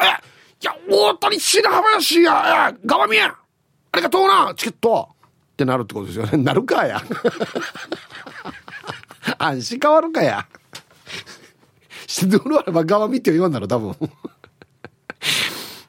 [0.00, 3.26] えいや、大谷白林や、や、ガバミや。
[3.26, 5.08] ありがとうな、チケット。
[5.52, 6.38] ってなるってことですよね。
[6.42, 7.02] なるかや。
[9.38, 10.46] 安心変わるかや。
[12.06, 13.94] し どるあればガバミって言わんだろ、多分。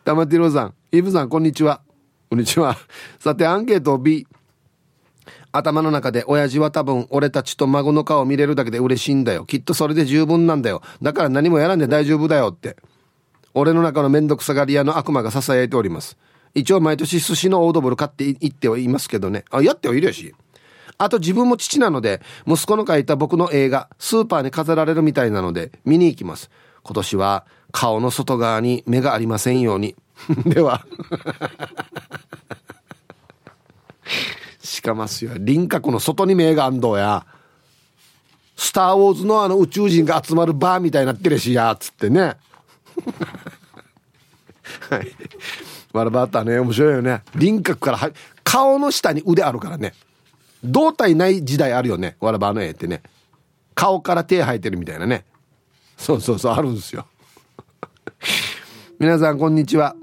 [0.04, 1.82] 玉ティロさん、イブさん、こんにちは。
[2.30, 2.78] こんにちは。
[3.20, 4.28] さて、アンケート B。
[5.54, 9.46] 頭の中で親父は多分俺たちと孫の顔を見れるだけで嬉しいんだよ。
[9.46, 10.82] きっとそれで十分なんだよ。
[11.02, 12.76] だから何もやらんで大丈夫だよって。
[13.54, 16.18] 俺の中のめんどくさがり屋の悪魔が囁いております。
[16.56, 19.46] 一応毎年寿司のオードブル買っていってはいますけどね。
[19.52, 20.34] あ、やってはいるやし。
[20.98, 26.50] あと自分も父なので、息子の書いた僕の映画、スーパーに飾られるみたいなので、見に行きます。
[26.84, 29.96] 今年は顔の外側に目がありませんように。
[30.46, 30.86] では。
[34.74, 35.32] しかますよ。
[35.38, 37.26] 輪郭の外に目があんどうや。
[38.56, 42.22] スター・ウォーズのあの宇宙人が集まるバーみたいになってるしや、つってね。
[44.90, 45.08] はい。
[45.92, 47.24] わらばったね、面白いよね。
[47.36, 48.12] 輪郭からは、
[48.44, 49.94] 顔の下に腕あるからね。
[50.64, 52.18] 胴体ない時代あるよね。
[52.20, 53.04] わらばの絵ってね。
[53.76, 55.26] 顔から手生えてるみたいなね。
[55.98, 57.06] そうそうそう、あるんですよ。
[59.00, 59.96] 皆さん、こんにちは。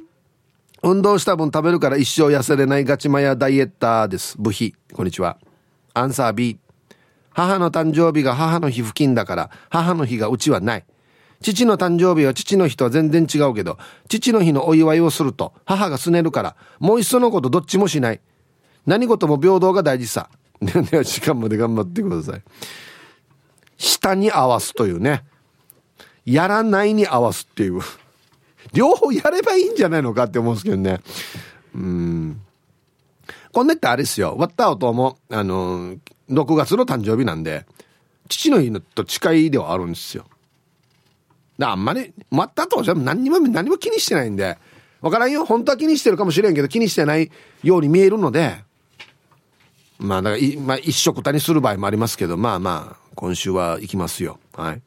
[0.82, 4.36] 運動した分食べるから一生痩せれないガチマヤダイエッターです。
[4.38, 4.74] 部費。
[4.94, 5.36] こんにちは。
[5.92, 6.58] アンサー B。
[7.32, 10.84] 母の誕生日が母の日付近だから母の日がうちはない。
[11.42, 13.76] 父の誕生日は父の日とは全然違うけど、
[14.08, 18.20] 父の日のお祝いをすると母がすねるから、もういっそのことどっちもしない。
[18.86, 20.30] 何事も平等が大事さ。
[20.62, 22.42] では時間まで頑張ってください。
[23.76, 25.24] 下に合わすというね。
[26.24, 27.80] やらないに合わすっていう。
[28.72, 31.00] 両方やればいいんじゃないのかって思うんですけどね。
[31.74, 32.40] うん。
[33.52, 34.36] こんなってあれですよ。
[34.38, 35.94] 割った音も、あの、
[36.30, 37.66] 6月の誕生日なんで、
[38.28, 40.24] 父の日と近いではあるんですよ。
[41.58, 44.56] だあんまり、割った後じゃ何にも、何も気にしてないんで、
[45.00, 45.44] わからんよ。
[45.44, 47.30] 本当は気にしてるかもしれんけど、気にしてない
[47.62, 48.64] ように見えるので、
[49.98, 54.38] まあ、だから、まあ、一食たにする場合もありますけど、まあまあ、今週は行きますよ。
[54.54, 54.82] はい。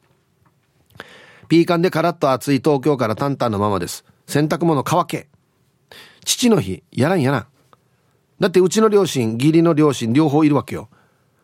[1.44, 4.04] ピーカンでカラッと暑い東京からタンタンのままです。
[4.26, 5.28] 洗濯物乾け。
[6.24, 7.46] 父の日、やらんやらん。
[8.40, 10.88] だってうちの両親、義理の両親両方いるわけよ。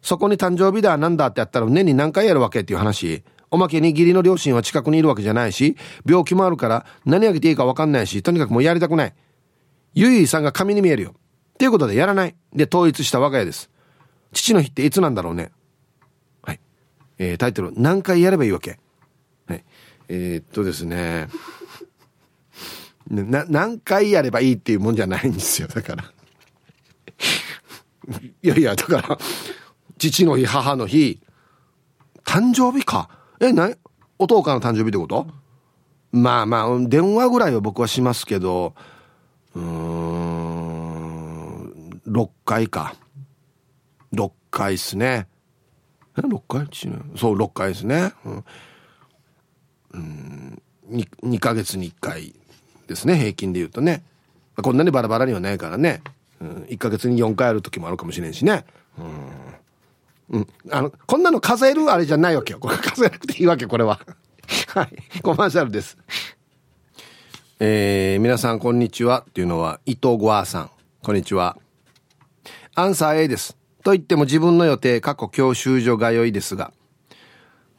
[0.02, 3.22] そこに誕生日だなんだってやったら年に何回やるわけっていう話。
[3.50, 5.76] おまけに義理の両親は近くにいるわけじゃないし、
[6.06, 9.14] 病気もあるから何あげていいか分かんないし、とにかくもうやりたくない。
[9.94, 11.14] ゆいさんが神に見えるよ。
[11.54, 12.34] っていうことでやらない。
[12.54, 13.70] で統一した我が家です。
[14.32, 15.50] 父の日っていつなんだろうね。
[16.42, 16.60] はい。
[17.18, 18.78] えー、タイトル、何回やればいいわけ？
[20.12, 21.28] えー、っとですね。
[23.08, 25.68] な、何回やればいいっていうもんじゃないんですよ。
[25.68, 26.12] だから。
[28.42, 29.18] いやいや、だから、
[29.98, 31.20] 父の日、母の日、
[32.24, 33.08] 誕生日か？
[33.38, 33.70] え、な
[34.18, 35.28] お父かの誕生日ってこと？
[36.10, 38.74] まあまあ、電話ぐらいは僕はしますけど、
[39.54, 40.40] うーん、
[42.04, 42.96] 6回か。
[44.12, 45.28] 6回っすね。
[46.18, 46.66] え、6回？
[47.16, 48.12] そう、6回ですね。
[48.24, 48.44] うん。
[49.92, 52.34] うん2、2ヶ月に1回
[52.86, 54.02] ですね、平均で言うとね。
[54.56, 56.02] こんなにバラバラにはないからね。
[56.40, 58.64] うん、1ヶ月に4回ある時もあるかもしれんしね。
[60.30, 60.40] うん。
[60.40, 60.48] うん。
[60.70, 62.58] あの、こんなの数えるあれじゃないわけよ。
[62.58, 64.00] これ数えなくていいわけ、これは。
[64.74, 65.20] はい。
[65.22, 65.96] コマーシャルです。
[67.60, 70.70] えー、皆さんこんにちはっていうのは伊藤ゴアさん。
[71.02, 71.58] こんにちは。
[72.74, 73.56] アンサー A です。
[73.84, 76.72] と言っても自分の予定、過去教習所通いですが、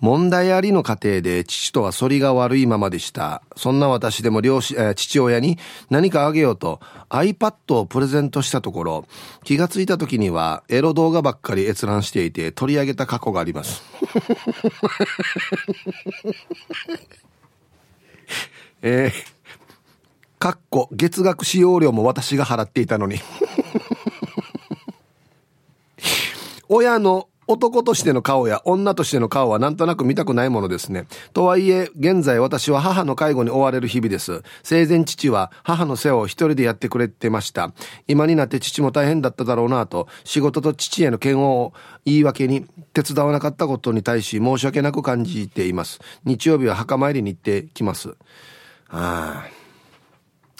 [0.01, 3.43] 問題ありの家庭で父とは反りが悪いままでした。
[3.55, 5.59] そんな私でも両親、父親に
[5.91, 6.79] 何かあげようと
[7.09, 9.05] iPad をプレゼントしたところ、
[9.43, 13.83] 気がついた時にはエロ動画ばっかり閲覧していて取り上げた過去があります。
[18.83, 23.19] えー、かっこ月額使用料も私が払っていたのに
[26.67, 31.05] 親の男としての顔や女としての顔はなんとなく見たくないものですね。
[31.33, 34.41] とはいえ、現在私は母の介護に追われる日々です。
[34.63, 37.73] 生前父は母の世話を一人でやってくれてました。
[38.07, 41.73] 今になって父も大変だっただろうなと、仕事と父への嫌悪を
[42.05, 45.99] 言い訳に手伝わなかったことに対し申し訳なく感じています。
[46.23, 48.15] 日曜日は墓参りに行ってきます。
[48.89, 49.45] ああ、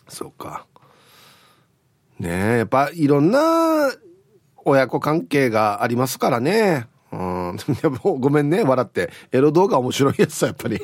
[0.10, 0.66] そうか。
[2.20, 3.92] ねえ、やっぱいろんな
[4.66, 6.88] 親子関係がありますからね。
[7.12, 7.57] うん。
[8.01, 9.12] ごめんね、笑って。
[9.32, 10.82] エロ動画面白いやつさ、やっぱり。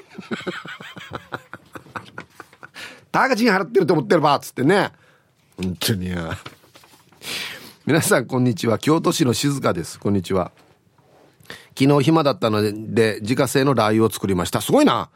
[3.12, 4.92] たか賃払ってると思ってるばっつってね。
[5.56, 6.38] 本当にや。
[7.86, 8.78] 皆さん、こんにちは。
[8.78, 10.00] 京都市の静香です。
[10.00, 10.52] こんにちは。
[11.80, 14.62] 昨日暇だったので、で自家製のラー油を作りました。
[14.62, 15.10] すごいな。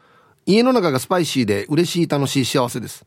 [0.46, 3.04] 家の中がスパイシーで嬉しい、楽しい、幸せです。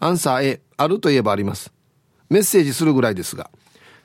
[0.00, 1.72] アンサー A、あるといえばあります。
[2.28, 3.50] メッセージするぐらいですが、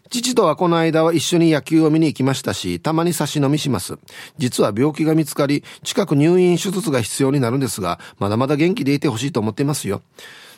[0.10, 3.97] 父とはこの間は一緒に野球を見に行きましたし、たまに差し飲みします。
[4.38, 10.01] 実は病気が見つかり、近く入院手術が必要になるんですが、まだまだ元気でいてほしいと思っていますよ。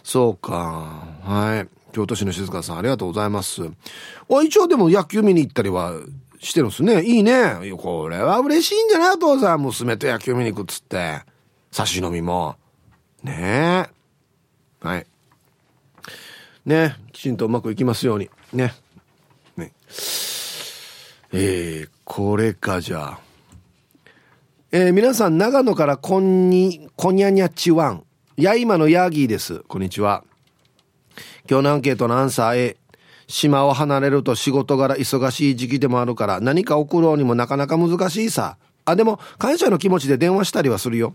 [0.04, 1.08] そうか。
[1.24, 1.68] はい。
[1.92, 3.64] 京都市の静香さん、ありがとうございます。
[3.64, 5.94] あ、一応でも野球見に行ったりは
[6.40, 7.04] してるんですね。
[7.04, 7.56] いいね。
[7.78, 9.62] これは嬉しいんじゃないお父さん。
[9.62, 11.22] 娘と野球見に行くっつって。
[11.72, 12.56] 差し飲みも。
[13.24, 13.90] ね
[14.84, 14.88] え。
[14.88, 15.06] はい。
[16.66, 18.30] ねきちんとうまくいきますように。
[18.54, 18.74] ね。
[19.60, 19.74] ね。
[21.32, 23.20] えー、これかじゃあ。
[24.72, 28.04] えー、皆さん、長野からこんに、こにゃにゃちわん。
[28.38, 29.60] やいまのヤギーです。
[29.68, 30.24] こんにちは。
[31.50, 32.78] 今日のアンケートのアンサー A。
[33.28, 38.58] 島を離れると仕事柄忙しい時期でもあるから何か送ろうにもなかなか難しいさ。
[38.86, 41.14] あ、でも感謝の気持ちで電話したりはするよ。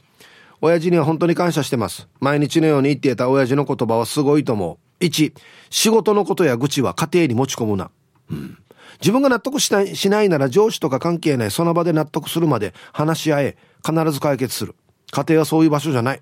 [0.60, 2.08] 親父には本当に感謝してます。
[2.20, 5.04] 毎日のように言っていた親父の言葉はすごいと思う。
[5.04, 5.34] 1、
[5.70, 7.90] 仕事のことや愚痴は家庭に持ち込むな。
[8.34, 8.58] うん。
[9.00, 14.74] 自分が納得しないしないなら上司とか関係ないその場で納得するまで話し合え必ず解決する。
[15.10, 16.20] 家庭はそういう場所じゃない。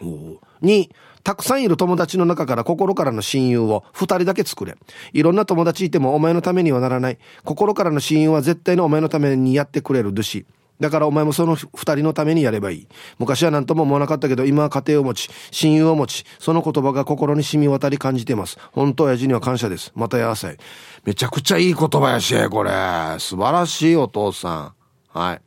[0.00, 0.90] 2
[1.22, 4.76] たくさんいる友達の中から心からの親友を2人だけ作れ。
[5.12, 7.18] いろんな友達いてもお前のためにはならない。
[7.44, 10.46] 心からの親友は絶対にお前のためにやってくれるドゥシ
[10.80, 12.88] だからお前もその二人のためにやればいい。
[13.18, 18.58] 昔は何とも思わなかったけど、今は家庭を持ち、親友を持ち、その言葉が心に染み渡り感じてます。
[18.72, 19.92] 本当親父には感謝です。
[19.94, 20.56] またやらさい。
[21.04, 22.70] めちゃくちゃいい言葉やし、これ。
[23.18, 24.74] 素晴らしいお父さ
[25.14, 25.18] ん。
[25.18, 25.40] はい。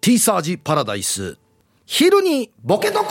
[0.00, 1.38] T サージパラダイス。
[1.86, 3.06] 昼にボケとこ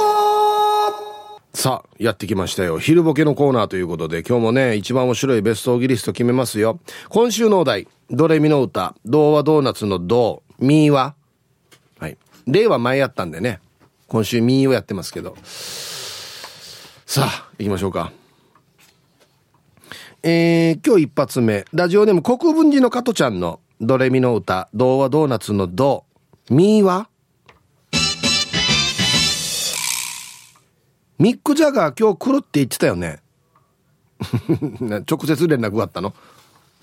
[1.55, 2.80] さあ、やってきましたよ。
[2.80, 6.80] 昼ボケのコーナーということで、今日もね、一番面白いベストオギリスト決めますよ。
[7.09, 11.13] 今週のお題、ドレミの歌、童話ドーナツの童、ミーは？
[12.48, 13.60] 例は前やったんでね、
[14.08, 15.36] 今週民をやってますけど。
[17.06, 18.12] さあ、行きましょうか。
[20.24, 26.06] えー、今日一発目、ラジオネーム国分寺の加トちゃんのドレミの歌、童話ドーナツのド、
[26.50, 27.10] ミーは
[31.20, 33.20] ミック・ジャガー今日来るって言ってたよね。
[35.10, 36.14] 直接連絡があったの？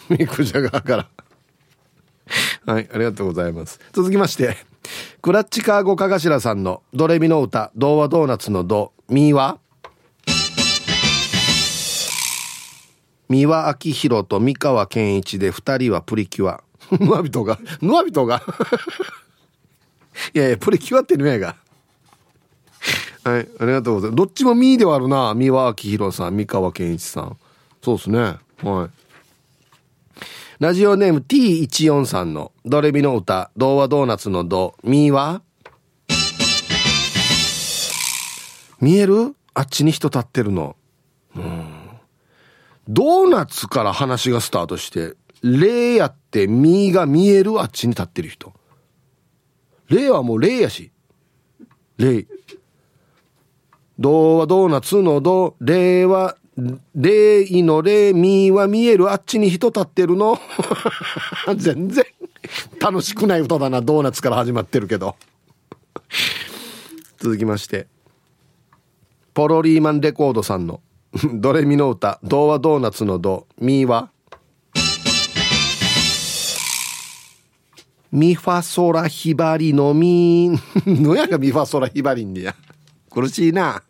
[0.08, 1.08] ミック・ジャガーから
[2.66, 3.80] はい、ありがとうございます。
[3.92, 4.56] 続きまして、
[5.22, 9.58] クラッチカーゴかがしらさんのドレミの歌、童話ドーナツのド、ミーは？
[13.28, 16.62] 三輪明宏と三河健一で二人はプリキュア。
[16.98, 18.42] ヌアビトが、ヌアビトが
[20.34, 21.54] いやいや、プリキュアってぬやが。
[23.22, 24.16] はい、ありがとうございます。
[24.16, 25.34] どっちもミーではあるな。
[25.34, 27.36] 三輪明宏さん、三河健一さん。
[27.82, 28.18] そうですね。
[28.64, 28.90] はい。
[30.60, 35.40] ラジオネーム T14 さんのドレミの歌、童話ドーナツのド、ミーは？
[38.78, 39.34] 見える？
[39.54, 40.76] あっちに人立ってるの。
[41.34, 41.66] うん。
[42.86, 47.58] ドーナツから話がスタートして、レイやってミーが見える？
[47.58, 48.52] あっちに立ってる人。
[49.88, 50.90] レイはもうレイやし。
[51.96, 52.26] レイ。
[53.98, 56.36] ドはドーナツのド、レイは、
[56.94, 60.38] レイのレ、ミーは見えるあっちに人立ってるの？
[61.56, 62.04] 全然
[62.80, 63.80] 楽しくない歌だな。
[63.80, 65.16] ドーナツから始まってるけど。
[67.18, 67.86] 続きまして。
[69.34, 70.80] ポロリーマンレコードさんの
[71.34, 74.10] ドレミの歌、童話ドーナツのド、ミーは？
[78.12, 80.60] ミファソラヒバリのミー。
[81.00, 82.56] のやがミファソラヒバリんでや。
[83.08, 83.82] 苦しいな。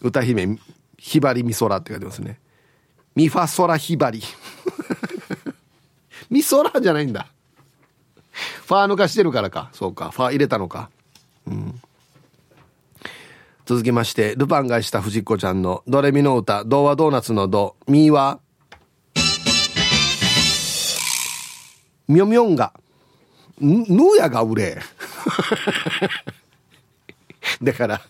[0.00, 0.58] 歌姫、
[0.96, 2.38] ヒバリミソラって書いてますね。
[3.14, 4.22] ミファソラヒバリ。
[6.30, 7.28] ミソラじゃないんだ。
[8.66, 9.70] ファー抜かしてるからか。
[9.72, 10.10] そうか。
[10.10, 10.90] ファー入れたのか。
[11.46, 11.80] うん。
[13.66, 18.40] 続きまして、ルパンがした藤子ちゃんのドレミの歌、童話ドーナツのド、ミーは、
[22.06, 22.72] みょみょんが、
[23.60, 23.84] ぬ
[24.16, 24.78] やが売れ。
[27.62, 28.00] だから、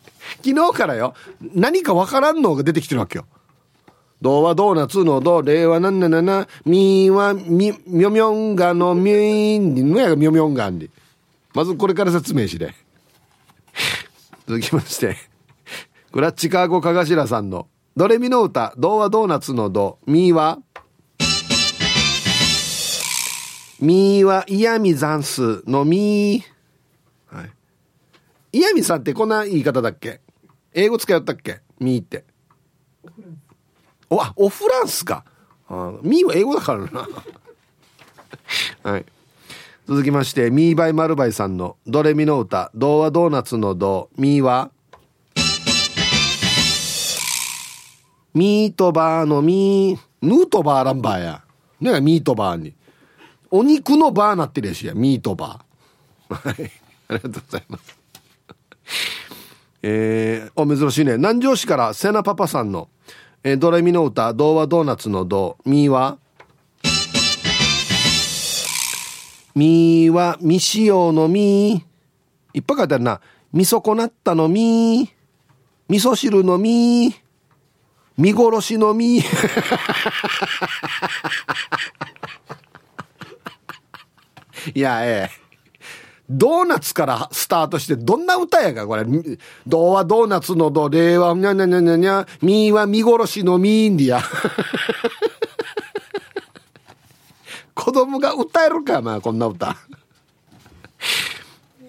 [0.45, 3.27] 昨日からよ、何かわからんのが出てきてるわけよ。
[4.21, 10.91] 童話ドーナツのド、令和なんななな、みはみ、みょみょんがのみーんに、ぬやがみょみょんがんに。
[11.55, 12.75] まずこれから説明しで。
[14.47, 15.17] 続きまして。
[16.13, 20.59] クラッチカーゴかがしらさんの、ドレミの歌、童話ドーナツのド、ミーは、
[23.81, 27.37] ミーは嫌味残数のミー。
[27.37, 27.51] はい。
[28.53, 30.21] 嫌味さんってこんな言い方だっけ？
[30.75, 31.61] 英語使いよったっけ？
[31.79, 32.25] ミーって。
[34.11, 35.25] お、あ、オフランスか。
[35.69, 37.09] あミーは英語だからな。
[38.91, 39.05] はい。
[39.87, 44.71] 続きまして、ミーバイマルバイさんのドレミの歌、童話ドーナツのド、ミーは、
[48.35, 51.43] ミートバーのミー、ヌートバーランバーや。
[51.81, 52.75] ねミートバーに。
[53.51, 56.35] お肉のバーなってるやしや、ミートバー。
[56.35, 56.71] はい。
[57.09, 57.99] ありがとうございます。
[59.83, 61.17] えー、お、珍しいね。
[61.17, 62.89] 南城市からセナパパさんの、
[63.45, 66.19] えー、ドレミの歌、童話ドーナツのド、ミは、
[69.55, 71.85] ミーは未使用のミ。
[72.55, 73.21] いっぱい書いてあるな。
[73.53, 75.09] 味噌粉ったのミー。
[75.89, 77.29] 味噌汁のミー。
[78.19, 79.23] 見殺しの実
[84.75, 85.48] いやええ
[86.31, 89.05] ドーナツからスタートしてどんな歌やかこれ。
[89.67, 94.21] 童話ドーナツのド、令和、にゃにゃにゃにゃにゃ、みは見殺しのみんでや。
[97.75, 99.75] 子供が歌えるかな、こんな歌。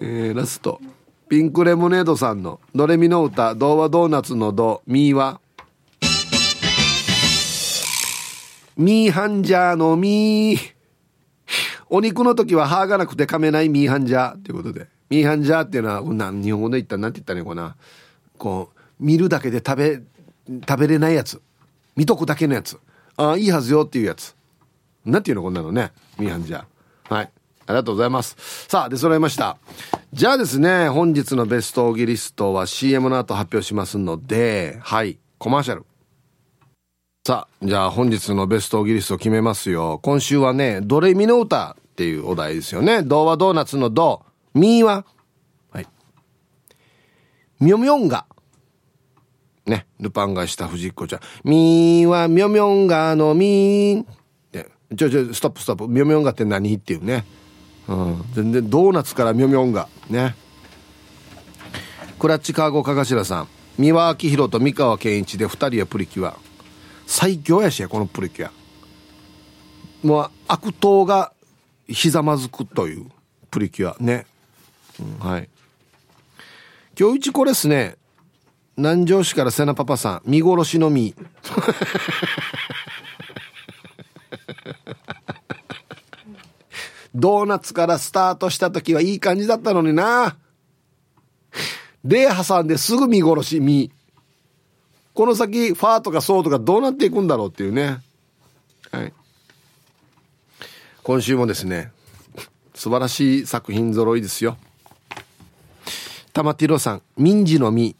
[0.00, 0.80] えー、ラスト。
[1.28, 5.40] ピンクレモネードさんのドレミの歌、童話ドーナツのド、ミーは、
[8.76, 10.79] ミーハンジャーのミー。
[11.90, 14.86] お肉の時は歯がなくて噛めないミーハンジャーっていうことで。
[15.10, 17.76] ミーハンジャーっていうのは、な日本語で言ったら何て言ったらいいのかな。
[18.38, 20.00] こう、見るだけで食べ、
[20.68, 21.42] 食べれないやつ。
[21.96, 22.78] 見とくだけのやつ。
[23.16, 24.36] ああ、いいはずよっていうやつ。
[25.04, 25.90] なんていうのこんなのね。
[26.16, 27.14] ミーハンジャー。
[27.14, 27.30] はい。
[27.66, 28.36] ありがとうございます。
[28.68, 29.58] さあ、出揃いました。
[30.12, 35.84] じゃあですね、本日のベストオギリストは CM の後発表しますので、はい、コマーシャル。
[37.26, 40.00] さあ、じゃあ本日のベストギリスト決めますよ。
[40.02, 43.02] 今週はね、ドレミの歌っていうお題ですよね。
[43.02, 44.24] ドはドーナツのド、
[44.54, 45.04] ミーは、
[45.70, 45.86] はい。
[47.60, 48.24] ミョミョンガ。
[49.66, 51.20] ね、ルパンがした藤子ちゃん。
[51.44, 54.06] ミーはミョミョンガのミー。
[54.50, 55.88] で、ちょちょ、ストップストップ。
[55.88, 57.26] ミョミョンガって何っていうね。
[57.86, 58.24] うん。
[58.32, 59.86] 全然ドーナツからミョミョンガ。
[60.08, 60.34] ね。
[62.18, 63.48] クラッチカーゴかがしらさん。
[63.76, 66.38] 三輪明宏と三河健一で二人はプリキュア。
[67.04, 68.52] 最強やしやこのプリキュア
[70.02, 71.34] もう悪党が
[71.90, 73.06] ひざまずくという
[73.50, 74.26] プリキュアね、
[75.00, 75.48] うん、はい。
[76.98, 77.96] 今日一これっすね。
[78.76, 81.14] 南城市から瀬名パパさん見殺しの実
[87.14, 90.36] ドーナツからスタートした時はいい感じだったのにな。
[92.04, 93.90] で挟んですぐ見殺し実
[95.12, 97.98] この先、ファーとかソーとかどうなっていくんだろうっていうね。
[98.90, 99.12] はい。
[101.02, 101.92] 今週もですね、
[102.74, 104.56] 素晴らしい作品揃いですよ。
[106.32, 107.96] 玉ティロさん、民事の実。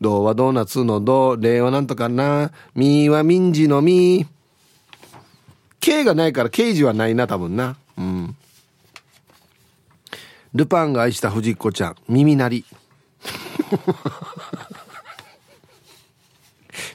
[0.00, 4.26] うはドーナツのどう、令はなんとかな、みは民事のみ。
[5.80, 7.76] K がないから刑事はないな、多分な。
[7.96, 8.36] うん。
[10.54, 12.64] ルパンが愛した藤子ちゃん、耳鳴り。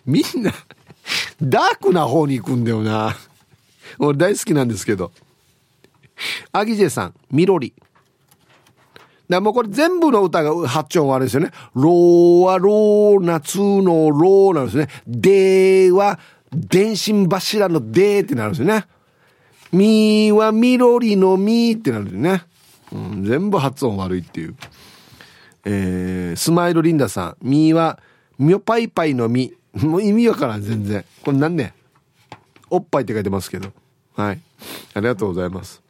[0.06, 0.54] みんな、
[1.42, 3.16] ダークな方に行くんだよな。
[4.00, 5.12] 俺大好きなんですけど。
[6.52, 7.74] アギジェさん、ミロリ。
[9.30, 11.52] だもうこれ全部の歌が発音悪いですよね。
[11.74, 14.88] ローはロー、夏のローなんですね。
[15.06, 16.18] では、
[16.52, 18.86] 電信柱のでってなるんですよね。
[19.72, 22.44] みは緑のみってなるんですよね。
[22.94, 24.56] うん、全部発音悪いっていう。
[25.66, 27.38] えー、スマイルリンダさん。
[27.42, 28.00] みは、
[28.40, 29.54] みょぱいぱいのみ。
[29.82, 31.06] もう意味わからん、全然。
[31.24, 31.74] これ何ね
[32.70, 33.72] おっぱいって書いてますけど。
[34.16, 34.42] はい。
[34.94, 35.82] ありがとうございます。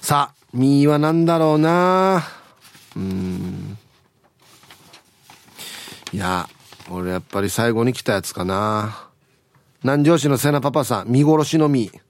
[0.00, 2.22] さあ、みーは何だろうな？
[2.94, 3.78] うん。
[6.12, 6.48] いや、
[6.90, 9.08] 俺やっぱり最後に来たやつかな。
[9.82, 11.90] 南城市の瀬名パパさん、見殺しのみ。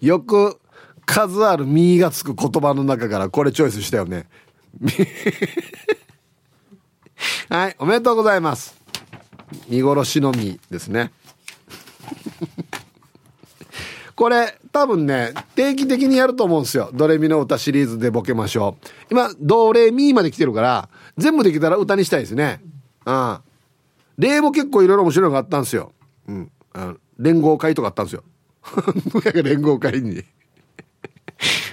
[0.00, 0.60] よく
[1.06, 4.26] 数ある「み」がつく言葉の中からこれチョイスしたよね。
[7.48, 8.74] はい、おめでとうございます。
[9.68, 11.12] 見殺しのみですね。
[14.14, 16.90] これ多分ね定期的にやると思うんですよ。
[16.94, 18.86] ドレミの歌シリーズでボケましょう。
[19.10, 22.60] 今ドレミまで来てるから全部できたら歌にしたいですね。
[23.06, 23.38] うん。
[24.18, 25.92] 例も結構いろいろ面白いのがあったんですよ。
[26.28, 26.50] うん。
[26.72, 28.22] あの連合会とかあったんですよ。
[29.42, 30.24] 連合会に。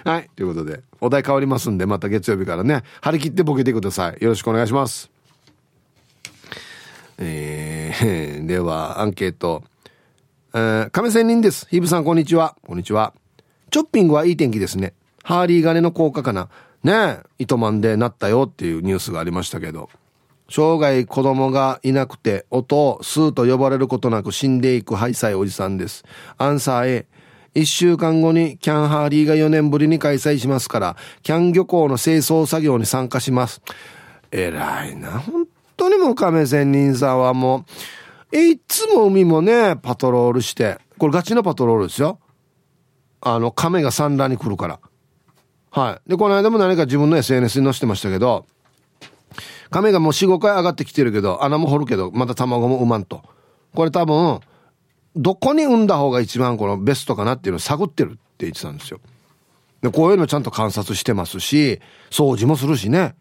[0.04, 5.12] はいということでお題変わりますんでまた月曜日からね張り切ってボケてくださいよろしくお願いします
[7.18, 9.64] えー、 ではアンケート
[10.54, 11.66] えー、亀仙人です。
[11.70, 12.58] ヒブさん、こんにちは。
[12.68, 13.14] こんにちは。
[13.70, 14.93] チョッピングはいい天気ですね。
[15.24, 16.49] ハーリー金の効果かな。
[16.84, 19.89] ねえ、糸満でなったよっていうニュースがありましたけど。
[20.49, 26.04] 生涯子供がいなくて、音をスーと呼ばれることなく死んでいくハイサイおじさんです。
[26.38, 27.06] アンサー A。
[27.54, 33.62] 一週間後にキャンハーリーが4年ぶりに開催しますから、キャン漁港の清掃作業に参加します。
[34.32, 35.20] 偉いな。
[35.20, 37.66] 本当にもう亀仙人さんはも
[38.32, 42.20] う、いつも海もね、パトロールして、これガチのパトロールですよ。
[43.20, 44.80] あの、亀が産卵に来るから。
[45.72, 46.10] はい。
[46.10, 48.45] で、この間も何か自分の SNS に載せてましたけど、
[49.70, 53.22] 亀がもう4、5回上がってきてるけど、穴も掘るけど、また卵も産まんと。
[53.74, 54.39] これ多分、
[55.16, 58.99] どこに産んだ方が一番このベストかなっていうのを探ってるって言ってたんですよ。
[59.82, 63.16] で、こういうのちゃんと観察してますし、掃除もするしね。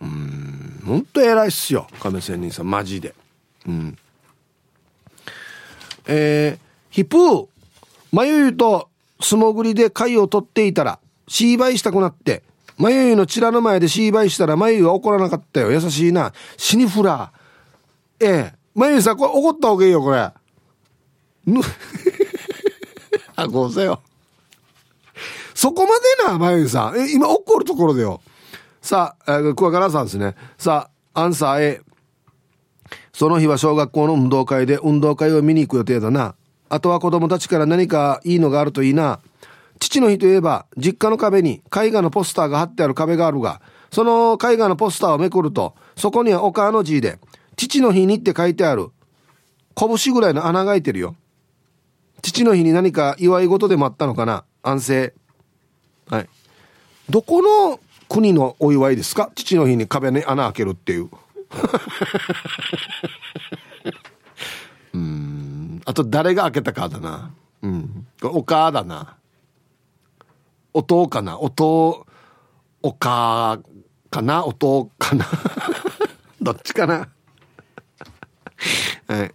[0.00, 1.86] うん、ほんと偉いっすよ。
[2.00, 3.14] 亀仙人さん、マジで。
[3.66, 3.98] うん。
[6.06, 6.58] えー、
[6.90, 7.46] ヒプー、
[8.12, 8.88] まゆと
[9.20, 10.98] 素潜りで貝を取っていたら、
[11.28, 12.42] シーバイしたくなって、
[12.76, 15.70] まゆゆのチラの前でシーバイしたら、まゆゆは怒らなかったよ。
[15.70, 16.32] 優しいな。
[16.56, 18.26] 死にフラー。
[18.26, 20.30] ええまゆゆさん、これ怒った方がいいよ、これ。
[21.46, 21.60] ぬ、
[23.36, 24.00] あ、ごせよ。
[25.54, 25.90] そこま
[26.26, 26.98] でな、まゆさん。
[26.98, 28.20] え、今怒るところだよ。
[28.80, 30.34] さあ、えー、クワガラさんですね。
[30.58, 31.80] さあ、アンサー A。
[33.12, 36.34] その日は小学校の運動会で運動会を見に行く予定だな。
[36.70, 39.20] あとは子供たちから何かいいのがあるといいな。
[39.80, 43.60] 父の日といえば、実家の壁に絵画のポスターが貼ってある壁があるが、
[43.90, 47.18] その絵画のポスターをめくると、そこにはお母の字で、
[47.56, 48.90] 父の日にって書いてある。
[49.76, 51.16] 拳ぐらいの穴が開いてるよ。
[52.22, 54.44] 父の日に何か祝い事でもあったのかな？
[54.62, 55.14] 安静。
[56.08, 56.28] はい。
[57.08, 59.30] どこの国のお祝いですか？
[59.34, 61.10] 父の日に壁に穴開けるっていう。
[64.94, 65.80] うん。
[65.84, 67.32] あと誰が開けたかだな。
[67.62, 68.06] うん。
[68.22, 69.16] おかだな。
[70.72, 71.38] おとかな？
[71.40, 72.06] おと
[72.82, 73.60] おか
[74.10, 74.44] かな？
[74.46, 75.26] おとかな？
[76.40, 77.08] どっちかな？
[79.08, 79.34] はい。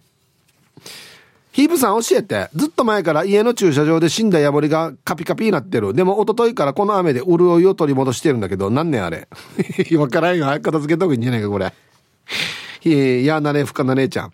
[1.56, 2.50] ヒープさん教えて。
[2.54, 5.94] ずっと前から家の駐車場で死んだヤモリがカピカピになってる。
[5.94, 9.26] でも一昨日からこの雨で潤いを取り戻してるんだけど、何年あれ？
[9.96, 10.44] わからんよ。
[10.44, 11.72] 片付けた方がいいんじゃないか、これ。
[12.84, 14.32] いやなね、ふかな姉ちゃん。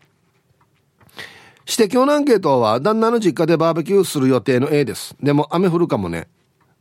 [1.70, 5.14] 指摘のアンケートは、旦那の実家でバーベキューする予定の A です。
[5.22, 6.26] でも雨降るかもね。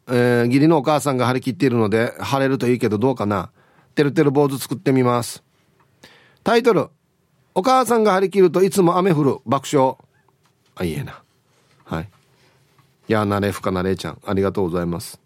[0.07, 3.51] えー、義理のお母さんが張り切っているので、晴れるといいけどどうかな。
[3.93, 5.43] てるてる坊主作ってみます。
[6.43, 6.87] タイトル。
[7.53, 9.37] お母さんが張り切るといつも雨降る。
[9.45, 9.97] 爆笑。
[10.75, 11.21] あ、いえな。
[11.85, 12.09] はい。
[13.07, 14.21] いやなれ、ふかなれちゃん。
[14.25, 15.19] ありがとうございます。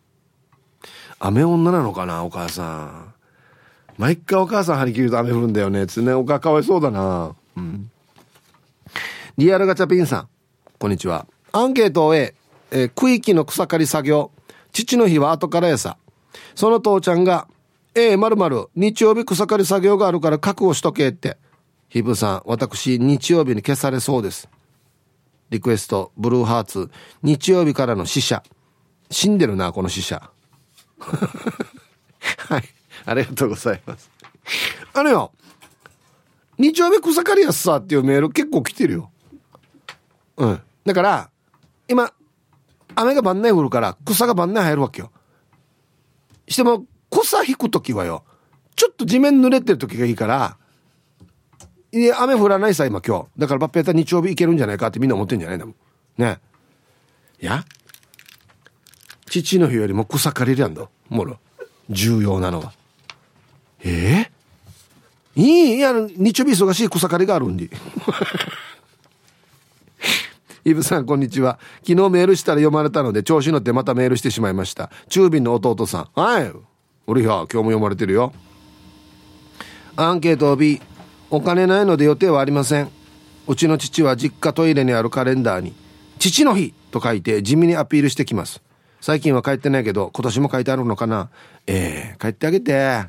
[1.20, 3.14] 雨女なのかな、お母さん。
[3.98, 5.88] 毎回お母さん張り切ると雨降るんだよね。
[5.88, 7.36] つね、お母かわいそうだな。
[7.56, 7.90] うん。
[9.38, 10.28] リアルガチャピンさん。
[10.80, 11.26] こんにちは。
[11.52, 12.36] アンケートを終え、
[12.72, 14.32] えー、区域の草刈り作業。
[14.74, 15.98] 父の日は後からやさ。
[16.56, 17.48] その父ちゃんが、
[17.96, 21.38] ええ、まるまる、日曜日草刈り作業があるから覚悟しとけって。
[21.88, 24.50] ヒブさん、私、日曜日に消されそうです。
[25.50, 26.90] リクエスト、ブルーハーツ、
[27.22, 28.44] 日曜日からの死者。
[29.12, 30.30] 死んでるな、この死者。
[31.00, 32.64] はい。
[33.06, 34.10] ありがとうございます。
[34.94, 35.32] あのよ、
[36.58, 39.12] 日曜日草刈りやすさっていうメール結構来てるよ。
[40.38, 40.62] うん。
[40.86, 41.30] だから、
[41.88, 42.12] 今、
[42.96, 45.12] 雨が晩内降るから草が晩内入るわけよ。
[46.48, 48.24] しても、草引くときはよ、
[48.76, 50.58] ちょっと地面濡れてる時がいいから、
[51.96, 53.28] いや、雨降らないさ、今今日。
[53.38, 55.74] だからバッペータ日曜日行けるんじゃないかってみんな思ってんじゃないの？
[56.18, 56.40] ね。
[57.42, 57.64] いや、
[59.28, 60.90] 父の日よりも草刈りやんだ。
[61.08, 61.40] もろ。
[61.90, 62.74] 重要なのは。
[63.82, 64.28] え
[65.38, 67.70] えー、いい、いや、日曜日忙しい草刈りがあるんで。
[70.66, 71.60] イブさん、こんにちは。
[71.88, 74.92] 昨日メールしたら読まれたので、調子乗ってまたメールしてしまいました。
[75.08, 76.10] 中便の弟さん。
[76.20, 76.52] はい。
[77.08, 78.34] 俺や、今日も読まれてるよ。
[79.96, 80.82] アンケート B。
[81.30, 82.90] お金ないので予定はありません。
[83.48, 85.74] うちの父は実家トイレにあるカレンダーに、
[86.20, 88.62] 父の日と書いて地味にアピールしてきます。
[89.02, 91.30] 最近は帰ってないけど、今年も書いてあるのかな
[91.68, 93.06] ええー、帰ってあげて。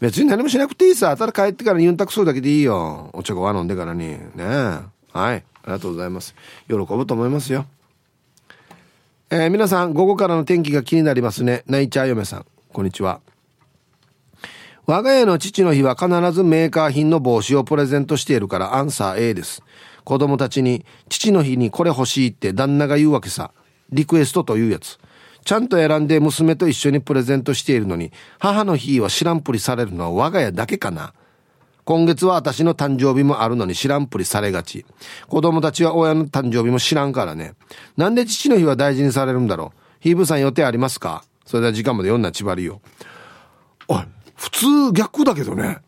[0.00, 1.16] 別に何もしなくていいさ。
[1.16, 3.10] ただ帰ってからユンタクするだけでいいよ。
[3.12, 4.08] お茶ごは飲んでからに。
[4.08, 4.44] ねえ。
[4.44, 4.90] はい。
[5.12, 6.34] ありがとうございます。
[6.68, 7.66] 喜ぶと思いますよ。
[9.30, 11.62] えー、皆さん、午後からの天気が気になりますね。
[11.66, 13.20] ナイチャー嫁さん、こんにちは。
[14.84, 19.62] 我が家の父の日は必ずメーカー品の帽子をプレゼントしているからアンサー A です。
[20.04, 23.52] 子供たちに父の日にこれ欲しいって旦那が言うわけさ。
[23.90, 24.98] リクエストというやつ。
[25.44, 31.14] ちゃんと選んで娘と一緒にプレゼントしているのに、母の日は知らんぷりされるのは我が家だけかな。
[31.84, 34.84] 今月は私の誕生日もあるのに知らんぷりされがち。
[35.28, 37.54] 子供たちは親の誕生日も知らんからね。
[37.96, 39.78] なんで父の日は大事にされるんだろう。
[40.00, 41.22] ヒーブさん予定ありますか？
[41.44, 42.80] それでは時間まで読んだちばりよ。
[43.88, 44.04] おい、
[44.42, 45.78] 普通逆だけどね。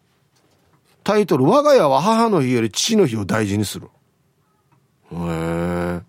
[1.03, 3.89] タイトル、我が家は母の日より父の日を大事にする。
[5.11, 6.03] へえ。